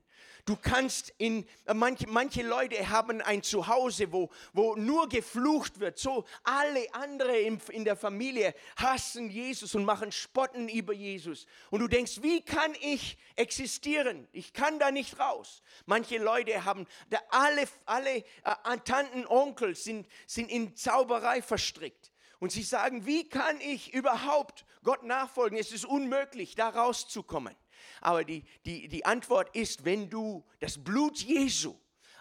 Du 0.51 0.57
kannst 0.57 1.15
in, 1.17 1.47
äh, 1.67 1.75
manche, 1.75 2.09
manche 2.09 2.43
Leute 2.43 2.89
haben 2.89 3.21
ein 3.21 3.41
Zuhause, 3.45 4.13
wo, 4.13 4.31
wo 4.53 4.75
nur 4.75 5.09
geflucht 5.09 5.79
wird. 5.79 5.97
So 5.97 6.25
alle 6.43 6.93
andere 6.93 7.39
in, 7.39 7.61
in 7.69 7.85
der 7.85 7.95
Familie 7.95 8.53
hassen 8.75 9.31
Jesus 9.31 9.77
und 9.77 9.85
machen 9.85 10.11
Spotten 10.11 10.69
über 10.69 10.93
Jesus. 10.93 11.47
Und 11.71 11.79
du 11.79 11.87
denkst, 11.87 12.23
wie 12.23 12.43
kann 12.43 12.75
ich 12.81 13.17
existieren? 13.37 14.27
Ich 14.33 14.53
kann 14.53 14.81
da 14.81 14.91
nicht 14.91 15.21
raus. 15.21 15.63
Manche 15.87 16.19
Leute 16.19 16.65
haben, 16.65 16.89
da 17.11 17.21
alle, 17.31 17.69
alle 17.87 18.17
äh, 18.17 18.79
Tanten, 18.85 19.29
Onkel 19.29 19.77
sind, 19.77 20.09
sind 20.27 20.51
in 20.51 20.75
Zauberei 20.75 21.43
verstrickt. 21.43 22.11
Und 22.41 22.51
sie 22.51 22.65
sagen, 22.65 23.07
wie 23.07 23.29
kann 23.29 23.61
ich 23.61 23.95
überhaupt 23.95 24.65
Gott 24.83 25.05
nachfolgen? 25.05 25.57
Es 25.57 25.71
ist 25.71 25.85
unmöglich, 25.85 26.57
da 26.57 26.71
rauszukommen. 26.71 27.55
Aber 28.01 28.25
die, 28.25 28.45
die, 28.65 28.89
die 28.89 29.05
Antwort 29.05 29.55
ist, 29.55 29.85
wenn 29.85 30.09
du 30.11 30.45
das 30.61 30.83
Blut 30.83 31.19
Jesu 31.19 31.75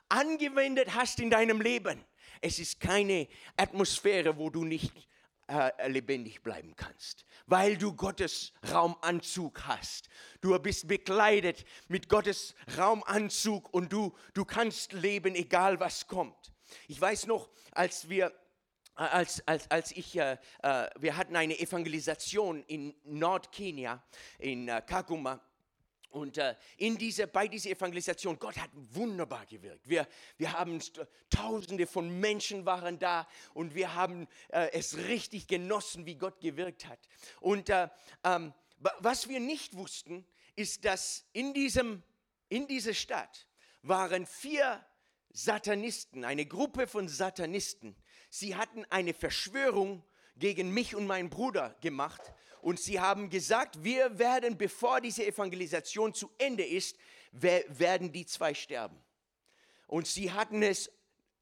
angewendet 0.10 0.94
hast 0.96 1.20
in 1.20 1.30
deinem 1.30 1.62
Leben, 1.62 2.04
es 2.42 2.60
ist 2.60 2.80
keine 2.80 3.28
Atmosphäre, 3.58 4.38
wo 4.38 4.50
du 4.50 4.64
nicht 4.64 5.10
äh, 5.50 5.90
lebendig 5.90 6.42
bleiben 6.42 6.76
kannst, 6.76 7.26
weil 7.48 7.78
du 7.78 7.94
Gottes 7.94 8.54
Raumanzug 8.72 9.66
hast. 9.66 10.08
Du 10.42 10.58
bist 10.60 10.88
bekleidet 10.88 11.66
mit 11.88 12.08
Gottes 12.08 12.56
Raumanzug 12.78 13.74
und 13.74 13.92
du, 13.92 14.16
du 14.34 14.46
kannst 14.46 14.94
leben, 14.94 15.36
egal 15.36 15.80
was 15.80 16.08
kommt. 16.08 16.54
Ich 16.88 17.02
weiß 17.02 17.28
noch, 17.28 17.50
als 17.72 18.10
wir 18.10 18.32
als, 19.00 19.42
als, 19.48 19.72
als 19.72 19.92
ich, 19.94 20.18
äh, 20.18 20.38
äh, 20.62 20.90
wir 21.00 21.16
hatten 21.16 21.36
eine 21.36 21.58
Evangelisation 21.58 22.64
in 22.64 22.94
Nordkenia, 23.06 24.04
in 24.40 24.68
äh, 24.68 24.82
Kakuma. 24.86 25.40
Und 26.10 26.38
äh, 26.38 26.56
in 26.78 26.98
diese, 26.98 27.28
bei 27.28 27.48
dieser 27.48 27.70
Evangelisation, 27.70 28.40
Gott 28.40 28.58
hat 28.58 28.72
wunderbar 28.74 29.46
gewirkt. 29.46 29.88
Wir, 29.88 30.08
wir 30.38 30.54
haben 30.54 30.80
Tausende 31.30 31.86
von 31.86 32.20
Menschen 32.20 32.66
waren 32.66 32.98
da 32.98 33.28
und 33.54 33.76
wir 33.76 33.94
haben 33.94 34.28
äh, 34.50 34.72
es 34.72 34.98
richtig 34.98 35.48
genossen, 35.48 36.06
wie 36.06 36.16
Gott 36.16 36.40
gewirkt 36.40 36.88
hat. 36.88 37.00
Und 37.40 37.70
äh, 37.70 37.88
ähm, 38.24 38.54
was 39.00 39.30
wir 39.30 39.40
nicht 39.40 39.76
wussten, 39.76 40.26
ist, 40.56 40.86
dass 40.86 41.26
in, 41.34 41.54
diesem, 41.54 42.02
in 42.48 42.68
dieser 42.68 42.94
Stadt 42.94 43.48
waren 43.84 44.26
vier 44.26 44.84
Satanisten, 45.32 46.26
eine 46.26 46.46
Gruppe 46.46 46.88
von 46.88 47.08
Satanisten. 47.08 47.96
Sie 48.30 48.56
hatten 48.56 48.86
eine 48.90 49.14
Verschwörung 49.14 50.04
gegen 50.38 50.74
mich 50.74 50.96
und 50.96 51.06
meinen 51.06 51.30
Bruder 51.30 51.76
gemacht 51.82 52.22
und 52.62 52.80
sie 52.80 53.00
haben 53.00 53.30
gesagt, 53.30 53.84
wir 53.84 54.20
werden, 54.20 54.58
bevor 54.58 55.02
diese 55.02 55.26
Evangelisation 55.26 56.14
zu 56.14 56.30
Ende 56.38 56.66
ist, 56.66 56.98
werden 57.32 58.12
die 58.12 58.26
zwei 58.26 58.54
sterben. 58.54 58.98
Und 59.88 60.08
sie 60.08 60.32
hatten 60.32 60.62
es 60.62 60.92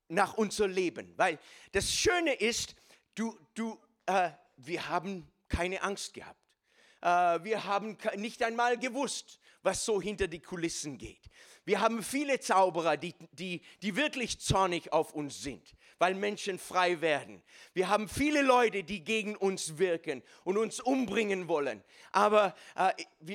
nach 0.10 0.36
unser 0.36 0.68
Leben, 0.68 1.14
weil 1.18 1.40
das 1.72 1.92
Schöne 1.92 2.34
ist, 2.34 2.76
du, 3.16 3.38
du, 3.54 3.78
äh, 4.06 4.32
wir 4.56 4.88
haben 4.88 5.28
keine 5.50 5.82
Angst 5.82 6.14
gehabt. 6.14 6.40
Äh, 7.02 7.44
wir 7.44 7.66
haben 7.66 7.98
nicht 8.16 8.42
einmal 8.44 8.78
gewusst, 8.78 9.40
was 9.64 9.84
so 9.84 10.02
hinter 10.02 10.28
die 10.28 10.40
Kulissen 10.40 10.98
geht. 10.98 11.30
Wir 11.66 11.82
haben 11.82 12.02
viele 12.02 12.40
Zauberer, 12.40 12.96
die, 12.96 13.14
die, 13.34 13.62
die 13.82 13.96
wirklich 13.98 14.40
zornig 14.40 14.94
auf 14.94 15.14
uns 15.14 15.42
sind 15.42 15.76
weil 16.00 16.14
Menschen 16.14 16.60
frei 16.60 17.02
werden. 17.02 17.42
Wir 17.74 17.90
haben 17.90 18.08
viele 18.08 18.42
Leute, 18.42 18.84
die 18.84 19.04
gegen 19.04 19.36
uns 19.36 19.78
wirken 19.78 20.24
und 20.44 20.58
uns 20.58 20.80
umbringen 20.80 21.48
wollen. 21.48 21.84
Aber 22.12 22.56
äh, 22.76 22.92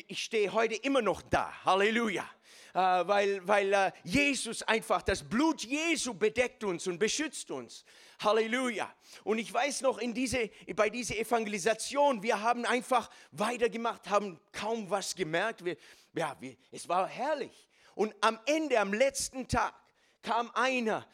ich 0.07 0.23
stehe 0.23 0.53
heute 0.53 0.75
immer 0.75 1.03
noch 1.03 1.23
da. 1.23 1.53
Halleluja. 1.65 2.29
Äh, 2.75 2.79
weil, 2.79 3.47
weil 3.47 3.73
äh, 3.73 3.93
Jesus 4.03 4.63
einfach, 4.63 5.03
das 5.03 5.23
Blut 5.23 5.63
Jesu 5.63 6.15
bedeckt 6.15 6.65
uns 6.65 6.87
und 6.87 6.99
beschützt 6.99 7.51
uns. 7.51 7.85
Halleluja. 8.21 8.91
Und 9.25 9.39
ich 9.39 9.53
weiß 9.53 9.83
noch, 9.83 9.99
in 9.99 10.15
diese, 10.15 10.51
bei 10.75 10.89
dieser 10.89 11.19
Evangelisation, 11.19 12.23
wir 12.23 12.41
haben 12.41 12.65
einfach 12.65 13.11
weitergemacht, 13.33 14.09
haben 14.09 14.41
kaum 14.53 14.89
was 14.89 15.15
gemerkt. 15.15 15.65
Wir, 15.65 15.77
ja, 16.15 16.35
wir, 16.41 16.57
es 16.71 16.89
war 16.89 17.07
herrlich. 17.07 17.69
Und 17.95 18.15
am 18.23 18.39
Ende, 18.47 18.81
am 18.81 18.95
letzten 18.95 19.49
Tag, 19.49 19.75
kam 20.23 20.51
einer 20.55 21.07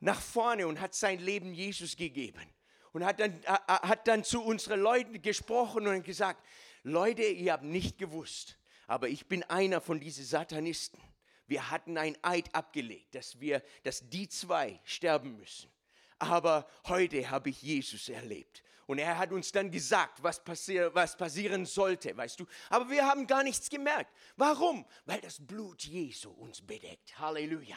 nach 0.00 0.20
vorne 0.20 0.66
und 0.66 0.80
hat 0.80 0.94
sein 0.94 1.18
Leben 1.18 1.52
Jesus 1.54 1.96
gegeben. 1.96 2.42
Und 2.92 3.04
hat 3.04 3.20
dann, 3.20 3.38
hat 3.46 4.08
dann 4.08 4.24
zu 4.24 4.42
unseren 4.42 4.80
Leuten 4.80 5.20
gesprochen 5.20 5.86
und 5.86 6.02
gesagt, 6.02 6.42
Leute, 6.82 7.24
ihr 7.24 7.52
habt 7.52 7.64
nicht 7.64 7.98
gewusst, 7.98 8.56
aber 8.86 9.08
ich 9.08 9.26
bin 9.26 9.42
einer 9.44 9.80
von 9.80 10.00
diesen 10.00 10.24
Satanisten. 10.24 11.00
Wir 11.46 11.70
hatten 11.70 11.98
ein 11.98 12.16
Eid 12.22 12.54
abgelegt, 12.54 13.14
dass 13.14 13.38
wir, 13.38 13.62
dass 13.82 14.08
die 14.08 14.28
zwei 14.28 14.80
sterben 14.84 15.36
müssen. 15.36 15.70
Aber 16.18 16.66
heute 16.86 17.28
habe 17.30 17.50
ich 17.50 17.60
Jesus 17.60 18.08
erlebt. 18.08 18.62
Und 18.86 18.98
er 18.98 19.18
hat 19.18 19.32
uns 19.32 19.50
dann 19.52 19.70
gesagt, 19.70 20.22
was, 20.22 20.42
passier, 20.42 20.94
was 20.94 21.16
passieren 21.16 21.66
sollte, 21.66 22.16
weißt 22.16 22.40
du. 22.40 22.46
Aber 22.70 22.88
wir 22.88 23.04
haben 23.04 23.26
gar 23.26 23.42
nichts 23.42 23.68
gemerkt. 23.68 24.12
Warum? 24.36 24.86
Weil 25.04 25.20
das 25.20 25.44
Blut 25.44 25.82
Jesu 25.82 26.30
uns 26.30 26.62
bedeckt. 26.62 27.18
Halleluja 27.18 27.76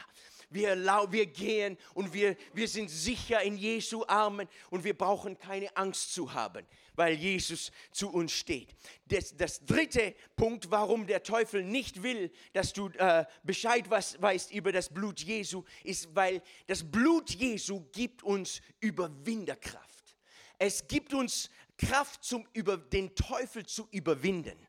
wir, 0.50 0.76
wir 1.12 1.26
gehen 1.28 1.78
und 1.94 2.14
wir, 2.14 2.36
wir 2.54 2.68
sind 2.68 2.90
sicher 2.90 3.42
in 3.42 3.58
Jesu 3.58 4.04
Armen 4.08 4.48
und 4.70 4.84
wir 4.84 4.98
brauchen 4.98 5.38
keine 5.38 5.76
Angst 5.78 6.14
zu 6.14 6.34
haben, 6.34 6.66
weil 6.96 7.14
Jesus 7.14 7.72
zu 7.92 8.12
uns 8.12 8.32
steht. 8.32 8.76
Das, 9.08 9.36
das 9.36 9.64
dritte 9.66 10.16
Punkt, 10.36 10.72
warum 10.72 11.08
der 11.08 11.24
Teufel 11.24 11.64
nicht 11.64 12.02
will, 12.04 12.32
dass 12.54 12.74
du 12.74 12.90
äh, 12.98 13.26
Bescheid 13.44 13.90
was, 13.90 14.22
weißt 14.22 14.52
über 14.52 14.72
das 14.72 14.90
Blut 14.90 15.20
Jesu, 15.20 15.64
ist, 15.84 16.14
weil 16.16 16.42
das 16.68 16.84
Blut 16.84 17.30
Jesu 17.30 17.86
gibt 17.92 18.24
uns 18.24 18.62
Überwinderkraft. 18.80 20.18
Es 20.58 20.88
gibt 20.88 21.14
uns 21.14 21.50
Kraft, 21.78 22.24
zum, 22.24 22.46
über 22.54 22.76
den 22.76 23.16
Teufel 23.16 23.66
zu 23.66 23.88
überwinden 23.92 24.68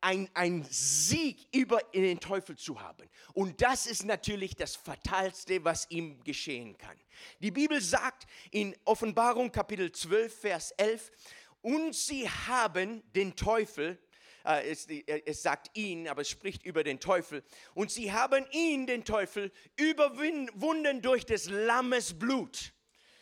ein, 0.00 0.28
ein 0.34 0.66
Sieg 0.70 1.46
über 1.52 1.80
den 1.94 2.20
Teufel 2.20 2.56
zu 2.56 2.80
haben. 2.80 3.08
Und 3.32 3.60
das 3.62 3.86
ist 3.86 4.04
natürlich 4.04 4.54
das 4.54 4.76
Fatalste, 4.76 5.64
was 5.64 5.90
ihm 5.90 6.22
geschehen 6.24 6.76
kann. 6.78 6.96
Die 7.40 7.50
Bibel 7.50 7.80
sagt 7.80 8.26
in 8.50 8.76
Offenbarung 8.84 9.50
Kapitel 9.52 9.90
12, 9.90 10.40
Vers 10.40 10.70
11, 10.72 11.10
und 11.62 11.94
sie 11.94 12.28
haben 12.28 13.02
den 13.12 13.34
Teufel, 13.34 13.98
äh, 14.44 14.70
es, 14.70 14.86
es, 14.86 15.42
sagt 15.42 15.76
ihn, 15.76 16.06
aber 16.06 16.22
es 16.22 16.28
spricht 16.28 16.64
über 16.64 16.84
den 16.84 17.00
Teufel. 17.00 17.42
Und 17.74 17.90
sie 17.90 18.12
haben 18.12 18.46
ihn, 18.52 18.86
den 18.86 19.04
Teufel, 19.04 19.50
überwunden 19.76 21.02
durch 21.02 21.26
des 21.26 21.50
Lammes 21.50 22.16
Blut 22.16 22.72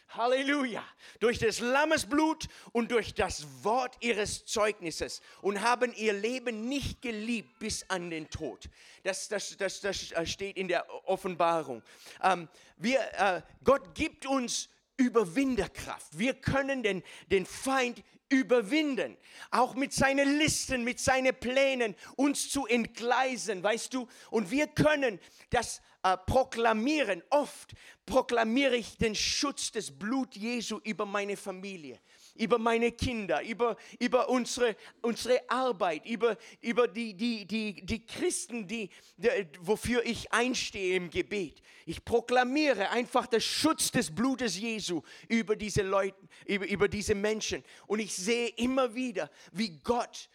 Halleluja. 0.08 0.84
Durch 1.20 1.38
des 1.38 1.60
Lammes 1.60 2.06
Blut 2.06 2.46
und 2.72 2.90
durch 2.90 3.14
das 3.14 3.46
Wort 3.62 3.96
ihres 4.00 4.44
Zeugnisses 4.44 5.20
und 5.40 5.60
haben 5.60 5.92
ihr 5.94 6.12
Leben 6.12 6.68
nicht 6.68 7.02
geliebt 7.02 7.58
bis 7.58 7.88
an 7.88 8.10
den 8.10 8.30
Tod. 8.30 8.68
Das, 9.02 9.28
das, 9.28 9.56
das, 9.56 9.80
das 9.80 10.10
steht 10.24 10.56
in 10.56 10.68
der 10.68 10.86
Offenbarung. 11.08 11.82
Ähm, 12.22 12.48
wir, 12.76 13.00
äh, 13.18 13.42
Gott 13.62 13.94
gibt 13.94 14.26
uns 14.26 14.68
Überwinderkraft. 14.96 16.18
Wir 16.18 16.34
können 16.34 16.82
den, 16.82 17.02
den 17.30 17.46
Feind 17.46 18.02
überwinden, 18.28 19.16
auch 19.50 19.74
mit 19.74 19.92
seinen 19.92 20.38
Listen, 20.38 20.84
mit 20.84 21.00
seinen 21.00 21.34
Plänen, 21.34 21.94
uns 22.16 22.50
zu 22.50 22.66
entgleisen, 22.66 23.62
weißt 23.62 23.92
du. 23.94 24.08
Und 24.30 24.50
wir 24.50 24.66
können 24.66 25.20
das 25.50 25.82
äh, 26.04 26.18
proklamieren. 26.18 27.22
Oft 27.30 27.74
proklamiere 28.04 28.76
ich 28.76 28.98
den 28.98 29.14
Schutz 29.14 29.72
des 29.72 29.90
Blut 29.90 30.36
Jesu 30.36 30.78
über 30.84 31.06
meine 31.06 31.34
Familie, 31.34 31.98
über 32.34 32.58
meine 32.58 32.92
Kinder, 32.92 33.42
über, 33.42 33.76
über 33.98 34.28
unsere, 34.28 34.76
unsere 35.00 35.40
Arbeit, 35.48 36.04
über, 36.04 36.36
über 36.60 36.88
die, 36.88 37.14
die, 37.14 37.46
die, 37.46 37.86
die 37.86 38.04
Christen, 38.04 38.68
die, 38.68 38.90
die, 39.16 39.30
wofür 39.60 40.04
ich 40.04 40.30
einstehe 40.30 40.94
im 40.94 41.08
Gebet. 41.08 41.62
Ich 41.86 42.04
proklamiere 42.04 42.90
einfach 42.90 43.26
den 43.26 43.40
Schutz 43.40 43.90
des 43.90 44.14
Blutes 44.14 44.58
Jesu 44.58 45.00
über 45.28 45.56
diese 45.56 45.80
Leute, 45.80 46.18
über, 46.44 46.68
über 46.68 46.86
diese 46.86 47.14
Menschen. 47.14 47.64
Und 47.86 48.00
ich 48.00 48.14
sehe 48.14 48.48
immer 48.48 48.94
wieder, 48.94 49.30
wie 49.52 49.78
Gott 49.78 50.28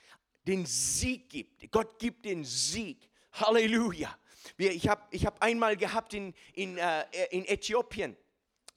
den 0.47 0.65
Sieg 0.65 1.29
gibt. 1.29 1.71
Gott 1.71 1.99
gibt 1.99 2.25
den 2.25 2.43
Sieg. 2.43 3.08
Halleluja. 3.34 4.17
Ich 4.58 4.88
habe 4.88 5.02
ich 5.12 5.25
hab 5.25 5.41
einmal 5.41 5.78
gehabt 5.78 6.13
in, 6.13 6.34
in, 6.54 6.78
äh, 6.78 7.06
in 7.32 7.45
Äthiopien, 7.45 8.15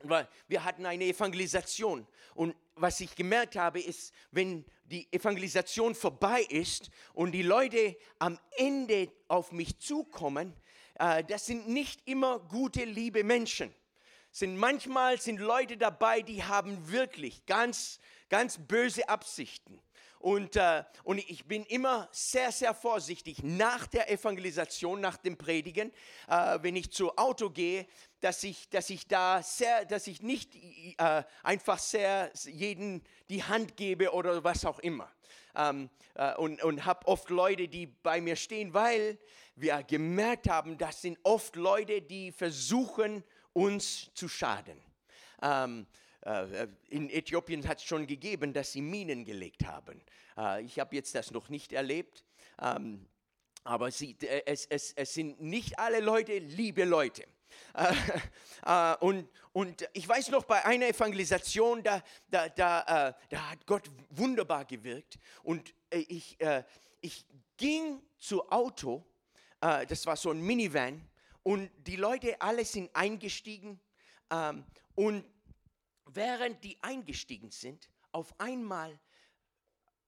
weil 0.03 0.29
wir 0.49 0.65
hatten 0.65 0.87
eine 0.87 1.05
Evangelisation. 1.05 2.07
Und 2.35 2.55
was 2.75 3.01
ich 3.01 3.15
gemerkt 3.15 3.57
habe, 3.57 3.81
ist, 3.81 4.13
wenn 4.31 4.65
die 4.85 5.13
Evangelisation 5.13 5.95
vorbei 5.95 6.43
ist 6.43 6.91
und 7.13 7.33
die 7.33 7.43
Leute 7.43 7.97
am 8.19 8.39
Ende 8.57 9.11
auf 9.29 9.53
mich 9.53 9.79
zukommen, 9.79 10.55
äh, 10.99 11.25
das 11.25 11.47
sind 11.47 11.69
nicht 11.69 12.07
immer 12.07 12.39
gute, 12.39 12.85
liebe 12.85 13.25
Menschen. 13.25 13.75
Sind 14.31 14.57
manchmal 14.57 15.21
sind 15.21 15.41
Leute 15.41 15.77
dabei, 15.77 16.23
die 16.23 16.43
haben 16.43 16.91
wirklich 16.91 17.45
ganz, 17.45 18.01
ganz 18.31 18.59
böse 18.59 19.09
Absichten. 19.09 19.83
Und, 20.23 20.55
äh, 20.55 20.85
und 21.03 21.19
ich 21.19 21.47
bin 21.47 21.65
immer 21.65 22.09
sehr, 22.13 22.53
sehr 22.53 22.75
vorsichtig 22.75 23.43
nach 23.43 23.89
der 23.89 24.09
Evangelisation, 24.09 25.01
nach 25.01 25.17
dem 25.17 25.37
Predigen, 25.37 25.93
äh, 26.29 26.59
wenn 26.63 26.77
ich 26.77 26.93
zu 26.93 27.17
Auto 27.17 27.51
gehe, 27.51 27.89
dass 28.21 28.45
ich, 28.45 28.71
dass 28.71 28.89
ich 28.91 29.09
da 29.09 29.43
sehr, 29.43 29.85
dass 29.85 30.07
ich 30.07 30.23
nicht 30.23 30.55
äh, 30.55 31.25
einfach 31.43 31.81
sehr 31.81 32.31
jeden 32.45 33.03
die 33.31 33.43
Hand 33.43 33.77
gebe 33.77 34.13
oder 34.13 34.45
was 34.45 34.65
auch 34.65 34.79
immer. 34.79 35.11
Ähm, 35.57 35.91
äh, 36.15 36.37
und 36.37 36.63
und 36.63 36.85
habe 36.85 37.05
oft 37.09 37.29
Leute, 37.29 37.67
die 37.67 37.87
bei 37.87 38.21
mir 38.21 38.37
stehen, 38.37 38.73
weil 38.73 39.19
wir 39.57 39.83
gemerkt 39.83 40.49
haben, 40.49 40.79
das 40.79 41.03
sind 41.03 41.19
oft 41.25 41.57
Leute, 41.57 42.01
die 42.01 42.31
versuchen, 42.31 43.25
uns 43.55 44.15
zu 44.15 44.29
schaden. 44.29 44.81
Ähm, 45.43 45.85
äh, 45.91 46.12
in 46.89 47.11
Äthiopien 47.11 47.67
hat 47.67 47.79
es 47.79 47.85
schon 47.85 48.07
gegeben, 48.07 48.53
dass 48.53 48.73
sie 48.73 48.81
Minen 48.81 49.25
gelegt 49.25 49.65
haben. 49.65 50.01
Äh, 50.37 50.63
ich 50.63 50.79
habe 50.79 50.95
jetzt 50.95 51.15
das 51.15 51.31
noch 51.31 51.49
nicht 51.49 51.73
erlebt, 51.73 52.25
ähm, 52.61 53.07
aber 53.65 53.91
sie, 53.91 54.17
äh, 54.23 54.43
es, 54.47 54.67
es, 54.67 54.93
es 54.93 55.15
sind 55.15 55.41
nicht 55.41 55.79
alle 55.79 56.01
Leute 56.01 56.39
liebe 56.39 56.85
Leute. 56.85 57.25
und, 59.01 59.29
und 59.53 59.87
ich 59.93 60.09
weiß 60.09 60.31
noch, 60.31 60.45
bei 60.45 60.65
einer 60.65 60.87
Evangelisation, 60.87 61.83
da, 61.83 62.03
da, 62.31 62.49
da, 62.49 63.15
da 63.29 63.51
hat 63.51 63.67
Gott 63.67 63.91
wunderbar 64.09 64.65
gewirkt. 64.65 65.19
Und 65.43 65.75
ich, 65.91 66.39
ich 67.03 67.27
ging 67.59 68.01
zu 68.19 68.51
Auto, 68.51 69.05
das 69.61 70.07
war 70.07 70.17
so 70.17 70.31
ein 70.31 70.41
Minivan, 70.41 71.07
und 71.43 71.71
die 71.87 71.97
Leute 71.97 72.41
alle 72.41 72.65
sind 72.65 72.95
eingestiegen. 72.95 73.79
Ähm, 74.31 74.65
und 74.95 75.25
während 76.15 76.63
die 76.65 76.79
eingestiegen 76.83 77.51
sind, 77.51 77.89
auf 78.13 78.39
einmal 78.39 78.99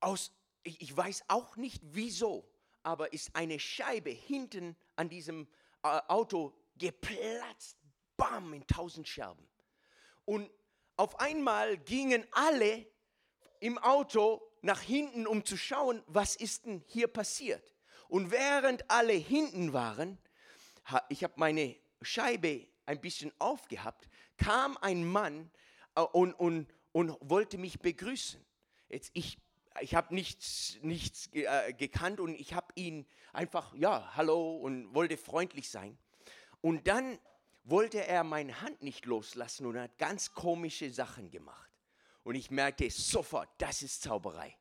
aus, 0.01 0.33
ich, 0.63 0.81
ich 0.81 0.97
weiß 0.97 1.25
auch 1.29 1.57
nicht 1.57 1.83
wieso, 1.85 2.49
aber 2.83 3.13
ist 3.13 3.35
eine 3.35 3.59
Scheibe 3.59 4.11
hinten 4.11 4.77
an 4.97 5.09
diesem 5.09 5.49
äh, 5.83 6.01
Auto 6.09 6.55
geplatzt, 6.77 7.79
bam, 8.17 8.53
in 8.53 8.67
tausend 8.67 9.09
Scherben. 9.09 9.49
Und 10.25 10.51
auf 10.97 11.19
einmal 11.21 11.79
gingen 11.79 12.27
alle 12.33 12.87
im 13.61 13.79
Auto 13.79 14.43
nach 14.63 14.81
hinten, 14.81 15.27
um 15.27 15.45
zu 15.45 15.57
schauen, 15.57 16.03
was 16.07 16.37
ist 16.37 16.67
denn 16.67 16.83
hier 16.87 17.09
passiert. 17.09 17.75
Und 18.09 18.31
während 18.31 18.91
alle 18.91 19.13
hinten 19.13 19.73
waren, 19.73 20.19
ich 21.09 21.25
habe 21.25 21.35
meine 21.37 21.77
Scheibe 22.03 22.67
ein 22.87 23.01
bisschen 23.01 23.33
aufgehabt, 23.39 24.09
kam 24.37 24.77
ein 24.79 25.05
Mann 25.05 25.51
und, 25.95 26.33
und, 26.35 26.67
und 26.93 27.17
wollte 27.21 27.59
mich 27.59 27.81
begrüßen. 27.81 28.45
Jetzt 28.89 29.11
ich 29.15 29.39
ich 29.81 29.95
habe 29.95 30.15
nichts, 30.15 30.79
nichts 30.83 31.29
äh, 31.33 31.73
gekannt 31.73 32.21
und 32.21 32.35
ich 32.35 32.55
habe 32.55 32.69
ihn 32.77 33.07
einfach, 33.33 33.75
ja, 33.75 34.15
hallo 34.15 34.57
und 34.57 34.95
wollte 34.95 35.17
freundlich 35.17 35.69
sein. 35.69 35.99
Und 36.61 36.87
dann 36.87 37.19
wollte 37.65 38.07
er 38.07 38.25
meine 38.25 38.61
Hand 38.61 38.83
nicht 38.83 39.05
loslassen 39.07 39.67
und 39.67 39.79
hat 39.79 39.99
ganz 39.99 40.33
komische 40.33 40.91
Sachen 40.91 41.31
gemacht. 41.31 41.71
Und 42.23 42.37
ich 42.37 42.51
merkte 42.51 42.89
sofort, 42.91 43.49
das 43.59 43.83
ist 43.83 44.03
Zauberei. 44.03 44.57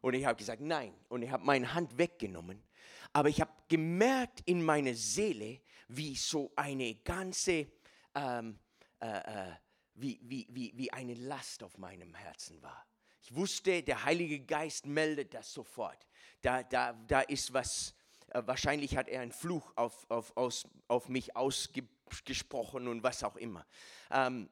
Und 0.00 0.14
ich 0.14 0.24
habe 0.24 0.36
gesagt, 0.36 0.60
nein. 0.60 0.94
Und 1.08 1.22
ich 1.22 1.30
habe 1.30 1.44
meine 1.44 1.72
Hand 1.74 1.96
weggenommen. 1.98 2.62
Aber 3.12 3.28
ich 3.28 3.40
habe 3.40 3.52
gemerkt 3.68 4.42
in 4.44 4.62
meiner 4.62 4.94
Seele, 4.94 5.60
wie 5.88 6.14
so 6.14 6.52
eine 6.54 6.94
ganze 6.96 7.66
ähm, 8.14 8.58
äh, 9.00 9.06
äh, 9.06 9.52
wie, 10.00 10.20
wie, 10.22 10.46
wie, 10.50 10.72
wie 10.76 10.92
eine 10.92 11.14
Last 11.14 11.62
auf 11.62 11.78
meinem 11.78 12.14
Herzen 12.14 12.62
war. 12.62 12.86
Ich 13.22 13.34
wusste, 13.34 13.82
der 13.82 14.04
Heilige 14.04 14.40
Geist 14.40 14.86
meldet 14.86 15.34
das 15.34 15.52
sofort. 15.52 16.06
Da, 16.40 16.62
da, 16.62 16.94
da 17.06 17.20
ist 17.20 17.52
was, 17.52 17.94
äh, 18.28 18.42
wahrscheinlich 18.46 18.96
hat 18.96 19.08
er 19.08 19.20
einen 19.20 19.32
Fluch 19.32 19.72
auf, 19.76 20.06
auf, 20.10 20.36
aus, 20.36 20.66
auf 20.88 21.08
mich 21.08 21.36
ausgesprochen 21.36 22.88
und 22.88 23.02
was 23.02 23.22
auch 23.22 23.36
immer. 23.36 23.66
Ähm, 24.10 24.48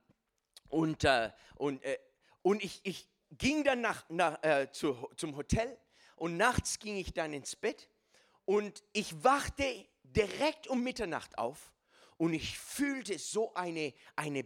und 0.69 1.05
äh, 1.05 1.31
und, 1.57 1.83
äh, 1.83 1.99
und 2.43 2.63
ich, 2.63 2.81
ich 2.85 3.09
ging 3.31 3.65
dann 3.65 3.81
nach, 3.81 4.09
nach, 4.09 4.43
äh, 4.43 4.71
zu, 4.71 5.09
zum 5.17 5.37
Hotel 5.37 5.77
und 6.17 6.37
nachts 6.37 6.79
ging 6.79 6.97
ich 6.97 7.13
dann 7.13 7.33
ins 7.33 7.57
Bett 7.57 7.89
und 8.45 8.83
ich 8.93 9.23
wachte 9.25 9.87
direkt 10.03 10.69
um 10.69 10.83
Mitternacht 10.83 11.37
auf 11.39 11.73
und 12.17 12.33
ich 12.33 12.59
fühlte 12.59 13.19
so 13.19 13.55
eine, 13.55 13.93
eine 14.17 14.45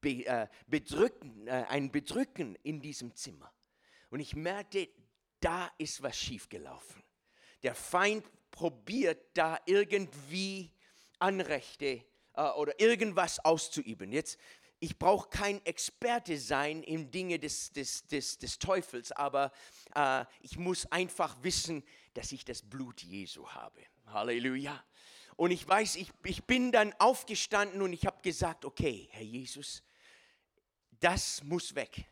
Bedrücken, 0.00 1.46
äh, 1.46 1.64
ein 1.68 1.90
Bedrücken 1.90 2.56
in 2.62 2.80
diesem 2.80 3.14
Zimmer. 3.14 3.52
Und 4.10 4.20
ich 4.20 4.36
merkte, 4.36 4.88
da 5.40 5.70
ist 5.78 6.02
was 6.02 6.16
schiefgelaufen. 6.16 7.02
Der 7.62 7.74
Feind 7.74 8.24
probiert 8.50 9.30
da 9.34 9.58
irgendwie 9.66 10.70
Anrechte 11.18 12.04
äh, 12.34 12.42
oder 12.50 12.78
irgendwas 12.80 13.44
auszuüben. 13.44 14.12
Jetzt, 14.12 14.38
ich 14.78 14.98
brauche 14.98 15.28
kein 15.28 15.64
Experte 15.64 16.38
sein 16.38 16.82
in 16.82 17.10
Dinge 17.10 17.38
des, 17.38 17.72
des, 17.72 18.06
des, 18.06 18.38
des 18.38 18.58
Teufels, 18.58 19.12
aber 19.12 19.52
äh, 19.94 20.24
ich 20.40 20.58
muss 20.58 20.86
einfach 20.92 21.36
wissen, 21.42 21.82
dass 22.14 22.32
ich 22.32 22.44
das 22.44 22.62
Blut 22.62 23.02
Jesu 23.02 23.48
habe. 23.48 23.80
Halleluja. 24.06 24.84
Und 25.36 25.50
ich 25.50 25.68
weiß, 25.68 25.96
ich, 25.96 26.10
ich 26.24 26.44
bin 26.44 26.72
dann 26.72 26.94
aufgestanden 26.98 27.82
und 27.82 27.92
ich 27.92 28.06
habe 28.06 28.15
gesagt, 28.26 28.64
okay, 28.64 29.08
Herr 29.12 29.22
Jesus, 29.22 29.84
das 30.98 31.44
muss 31.44 31.76
weg. 31.76 32.06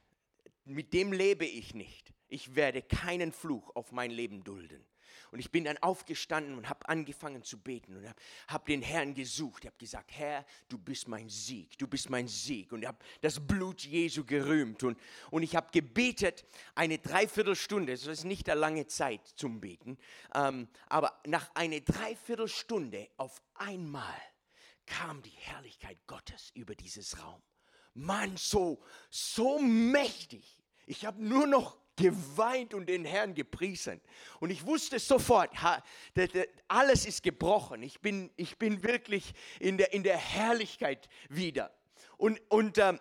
Mit 0.65 0.93
dem 0.93 1.13
lebe 1.13 1.45
ich 1.45 1.75
nicht. 1.75 2.15
Ich 2.29 2.55
werde 2.55 2.83
keinen 2.83 3.33
Fluch 3.33 3.75
auf 3.75 3.91
mein 3.91 4.13
Leben 4.13 4.45
dulden. 4.45 4.87
Und 5.33 5.41
ich 5.41 5.51
bin 5.51 5.65
dann 5.65 5.77
aufgestanden 5.79 6.57
und 6.57 6.69
habe 6.69 6.89
angefangen 6.89 7.43
zu 7.43 7.59
beten 7.59 7.97
und 7.97 8.09
habe 8.09 8.21
hab 8.47 8.67
den 8.67 8.81
Herrn 8.81 9.13
gesucht. 9.13 9.65
Ich 9.65 9.67
habe 9.67 9.77
gesagt, 9.77 10.13
Herr, 10.13 10.47
du 10.69 10.79
bist 10.79 11.09
mein 11.09 11.29
Sieg, 11.29 11.77
du 11.79 11.89
bist 11.89 12.09
mein 12.11 12.29
Sieg. 12.29 12.71
Und 12.71 12.83
ich 12.83 12.87
habe 12.87 12.99
das 13.21 13.45
Blut 13.45 13.83
Jesu 13.83 14.25
gerühmt. 14.25 14.85
Und, 14.85 14.97
und 15.33 15.43
ich 15.43 15.57
habe 15.57 15.67
gebetet 15.73 16.45
eine 16.77 16.99
Dreiviertelstunde, 16.99 17.93
das 17.93 18.07
ist 18.07 18.25
nicht 18.25 18.49
eine 18.49 18.61
lange 18.61 18.87
Zeit 18.87 19.27
zum 19.35 19.61
Beten, 19.61 19.99
ähm, 20.33 20.69
aber 20.87 21.21
nach 21.27 21.53
einer 21.57 21.81
Dreiviertelstunde 21.81 23.09
auf 23.17 23.43
einmal 23.55 24.23
kam 24.87 25.23
die 25.23 25.31
Herrlichkeit 25.31 25.99
Gottes 26.07 26.51
über 26.55 26.75
dieses 26.75 27.23
Raum. 27.23 27.43
Mann, 27.95 28.37
so, 28.37 28.83
so 29.11 29.59
mächtig. 29.59 30.63
Ich 30.87 31.05
habe 31.05 31.23
nur 31.23 31.47
noch 31.47 31.79
geweint 31.97 32.75
und 32.75 32.87
den 32.87 33.05
Herrn 33.05 33.35
gepriesen. 33.35 34.01
Und 34.41 34.51
ich 34.51 34.67
wusste 34.67 34.99
sofort, 34.99 35.51
alles 36.69 37.07
ist 37.07 37.23
gebrochen. 37.23 37.83
Ich 37.83 38.01
bin, 38.01 38.31
ich 38.37 38.59
bin 38.59 38.83
wirklich 38.83 39.33
in 39.61 39.79
der, 39.79 39.93
in 39.93 40.03
der 40.03 40.17
Herrlichkeit 40.17 41.09
wieder. 41.29 41.73
Und, 42.17 42.41
und, 42.49 42.79
ähm, 42.79 43.01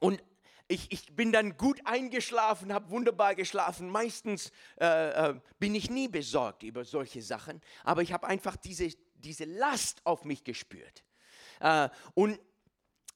und 0.00 0.22
ich, 0.68 0.90
ich 0.90 1.14
bin 1.14 1.30
dann 1.30 1.56
gut 1.56 1.80
eingeschlafen, 1.84 2.72
habe 2.72 2.90
wunderbar 2.90 3.34
geschlafen. 3.34 3.88
Meistens 3.88 4.50
äh, 4.80 5.30
äh, 5.30 5.40
bin 5.58 5.74
ich 5.74 5.90
nie 5.90 6.08
besorgt 6.08 6.62
über 6.62 6.84
solche 6.84 7.22
Sachen, 7.22 7.60
aber 7.84 8.02
ich 8.02 8.12
habe 8.12 8.26
einfach 8.26 8.56
diese, 8.56 8.90
diese 9.18 9.44
Last 9.44 10.04
auf 10.04 10.24
mich 10.24 10.44
gespürt. 10.44 11.04
Äh, 11.60 11.88
und 12.14 12.38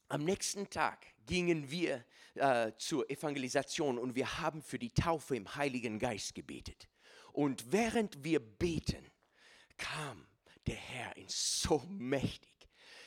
am 0.09 0.23
nächsten 0.23 0.69
Tag 0.69 1.05
gingen 1.25 1.69
wir 1.71 2.03
äh, 2.35 2.71
zur 2.77 3.09
Evangelisation 3.09 3.97
und 3.97 4.15
wir 4.15 4.39
haben 4.39 4.61
für 4.61 4.79
die 4.79 4.91
Taufe 4.91 5.35
im 5.35 5.55
Heiligen 5.55 5.99
Geist 5.99 6.35
gebetet. 6.35 6.89
Und 7.33 7.71
während 7.71 8.23
wir 8.23 8.39
beten, 8.39 9.09
kam 9.77 10.27
der 10.67 10.75
Herr 10.75 11.15
in 11.17 11.27
so 11.29 11.79
mächtig. 11.87 12.53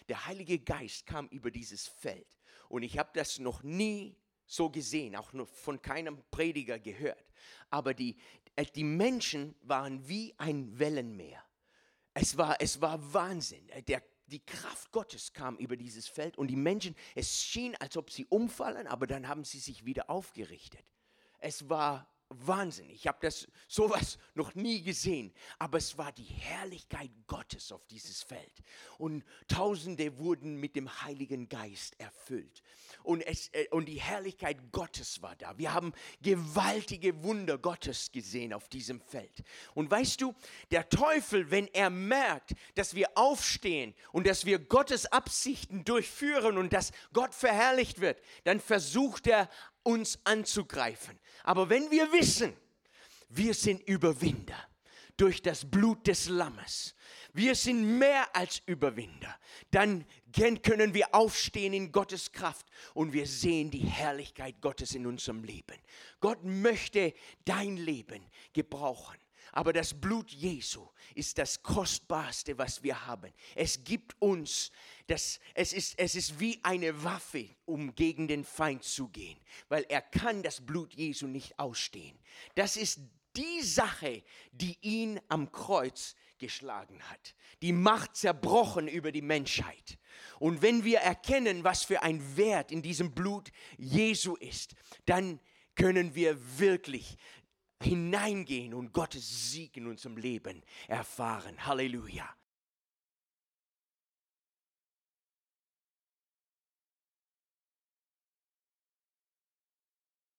Der 0.08 0.26
Heilige 0.26 0.58
Geist 0.58 1.06
kam 1.06 1.28
über 1.28 1.50
dieses 1.50 1.88
Feld. 1.88 2.26
Und 2.68 2.82
ich 2.82 2.98
habe 2.98 3.10
das 3.14 3.38
noch 3.38 3.62
nie 3.62 4.16
so 4.46 4.70
gesehen, 4.70 5.16
auch 5.16 5.32
noch 5.32 5.48
von 5.48 5.80
keinem 5.80 6.22
Prediger 6.30 6.78
gehört. 6.78 7.32
Aber 7.70 7.94
die, 7.94 8.16
äh, 8.56 8.64
die 8.64 8.84
Menschen 8.84 9.54
waren 9.62 10.06
wie 10.08 10.34
ein 10.38 10.78
Wellenmeer. 10.78 11.43
Es 12.14 12.38
war, 12.38 12.60
es 12.60 12.80
war 12.80 13.12
Wahnsinn. 13.12 13.68
Der 13.88 14.02
die 14.26 14.44
Kraft 14.44 14.90
Gottes 14.90 15.32
kam 15.32 15.56
über 15.58 15.76
dieses 15.76 16.08
Feld 16.08 16.38
und 16.38 16.48
die 16.48 16.56
Menschen, 16.56 16.94
es 17.14 17.42
schien, 17.42 17.76
als 17.76 17.96
ob 17.96 18.10
sie 18.10 18.26
umfallen, 18.26 18.86
aber 18.86 19.06
dann 19.06 19.28
haben 19.28 19.44
sie 19.44 19.58
sich 19.58 19.84
wieder 19.84 20.08
aufgerichtet. 20.08 20.84
Es 21.38 21.68
war 21.68 22.08
Wahnsinn. 22.40 22.90
Ich 22.90 23.06
habe 23.06 23.18
das 23.20 23.48
sowas 23.68 24.18
noch 24.34 24.54
nie 24.54 24.82
gesehen, 24.82 25.32
aber 25.58 25.78
es 25.78 25.96
war 25.98 26.12
die 26.12 26.22
Herrlichkeit 26.22 27.10
Gottes 27.26 27.72
auf 27.72 27.86
dieses 27.86 28.22
Feld 28.22 28.62
und 28.98 29.24
Tausende 29.48 30.18
wurden 30.18 30.56
mit 30.56 30.76
dem 30.76 31.02
Heiligen 31.02 31.48
Geist 31.48 31.98
erfüllt 31.98 32.62
und, 33.02 33.20
es, 33.22 33.48
äh, 33.52 33.68
und 33.70 33.86
die 33.86 34.00
Herrlichkeit 34.00 34.72
Gottes 34.72 35.22
war 35.22 35.36
da. 35.36 35.56
Wir 35.58 35.72
haben 35.72 35.92
gewaltige 36.22 37.22
Wunder 37.22 37.58
Gottes 37.58 38.10
gesehen 38.10 38.52
auf 38.52 38.68
diesem 38.68 39.00
Feld. 39.00 39.44
Und 39.74 39.90
weißt 39.90 40.20
du, 40.20 40.34
der 40.70 40.88
Teufel, 40.88 41.50
wenn 41.50 41.68
er 41.68 41.90
merkt, 41.90 42.54
dass 42.74 42.94
wir 42.94 43.16
aufstehen 43.16 43.94
und 44.12 44.26
dass 44.26 44.44
wir 44.46 44.58
Gottes 44.58 45.06
Absichten 45.06 45.84
durchführen 45.84 46.58
und 46.58 46.72
dass 46.72 46.92
Gott 47.12 47.34
verherrlicht 47.34 48.00
wird, 48.00 48.20
dann 48.44 48.60
versucht 48.60 49.26
er 49.26 49.48
uns 49.84 50.18
anzugreifen. 50.24 51.18
Aber 51.44 51.70
wenn 51.70 51.90
wir 51.90 52.12
wissen, 52.12 52.56
wir 53.28 53.54
sind 53.54 53.86
Überwinder 53.88 54.58
durch 55.16 55.42
das 55.42 55.68
Blut 55.68 56.06
des 56.06 56.28
Lammes. 56.28 56.94
Wir 57.32 57.54
sind 57.54 57.98
mehr 57.98 58.34
als 58.34 58.62
Überwinder. 58.66 59.38
Dann 59.70 60.04
können 60.62 60.94
wir 60.94 61.14
aufstehen 61.14 61.72
in 61.72 61.92
Gottes 61.92 62.32
Kraft 62.32 62.66
und 62.94 63.12
wir 63.12 63.26
sehen 63.26 63.70
die 63.70 63.86
Herrlichkeit 63.86 64.60
Gottes 64.60 64.94
in 64.94 65.06
unserem 65.06 65.44
Leben. 65.44 65.78
Gott 66.20 66.42
möchte 66.44 67.14
dein 67.44 67.76
Leben 67.76 68.24
gebrauchen. 68.52 69.16
Aber 69.52 69.72
das 69.72 69.94
Blut 69.94 70.30
Jesu 70.32 70.88
ist 71.14 71.38
das 71.38 71.62
Kostbarste, 71.62 72.58
was 72.58 72.82
wir 72.82 73.06
haben. 73.06 73.32
Es 73.54 73.84
gibt 73.84 74.20
uns, 74.20 74.72
das, 75.06 75.38
es, 75.54 75.72
ist, 75.72 75.98
es 75.98 76.14
ist 76.14 76.40
wie 76.40 76.58
eine 76.62 77.04
Waffe, 77.04 77.48
um 77.66 77.94
gegen 77.94 78.26
den 78.26 78.44
Feind 78.44 78.84
zu 78.84 79.08
gehen, 79.08 79.38
weil 79.68 79.84
er 79.88 80.00
kann 80.00 80.42
das 80.42 80.64
Blut 80.64 80.94
Jesu 80.94 81.26
nicht 81.26 81.58
ausstehen. 81.58 82.18
Das 82.54 82.76
ist 82.76 83.00
die 83.36 83.62
Sache, 83.62 84.22
die 84.52 84.78
ihn 84.80 85.20
am 85.28 85.50
Kreuz 85.52 86.14
geschlagen 86.38 87.02
hat. 87.10 87.34
Die 87.62 87.72
Macht 87.72 88.16
zerbrochen 88.16 88.88
über 88.88 89.12
die 89.12 89.22
Menschheit. 89.22 89.98
Und 90.38 90.62
wenn 90.62 90.84
wir 90.84 90.98
erkennen, 90.98 91.64
was 91.64 91.84
für 91.84 92.02
ein 92.02 92.36
Wert 92.36 92.70
in 92.70 92.82
diesem 92.82 93.14
Blut 93.14 93.50
Jesu 93.76 94.36
ist, 94.36 94.74
dann 95.06 95.40
können 95.74 96.14
wir 96.14 96.38
wirklich 96.58 97.16
hineingehen 97.82 98.74
und 98.74 98.92
Gottes 98.92 99.52
Sieg 99.52 99.76
in 99.76 99.86
unserem 99.86 100.16
Leben 100.16 100.62
erfahren. 100.88 101.66
Halleluja. 101.66 102.28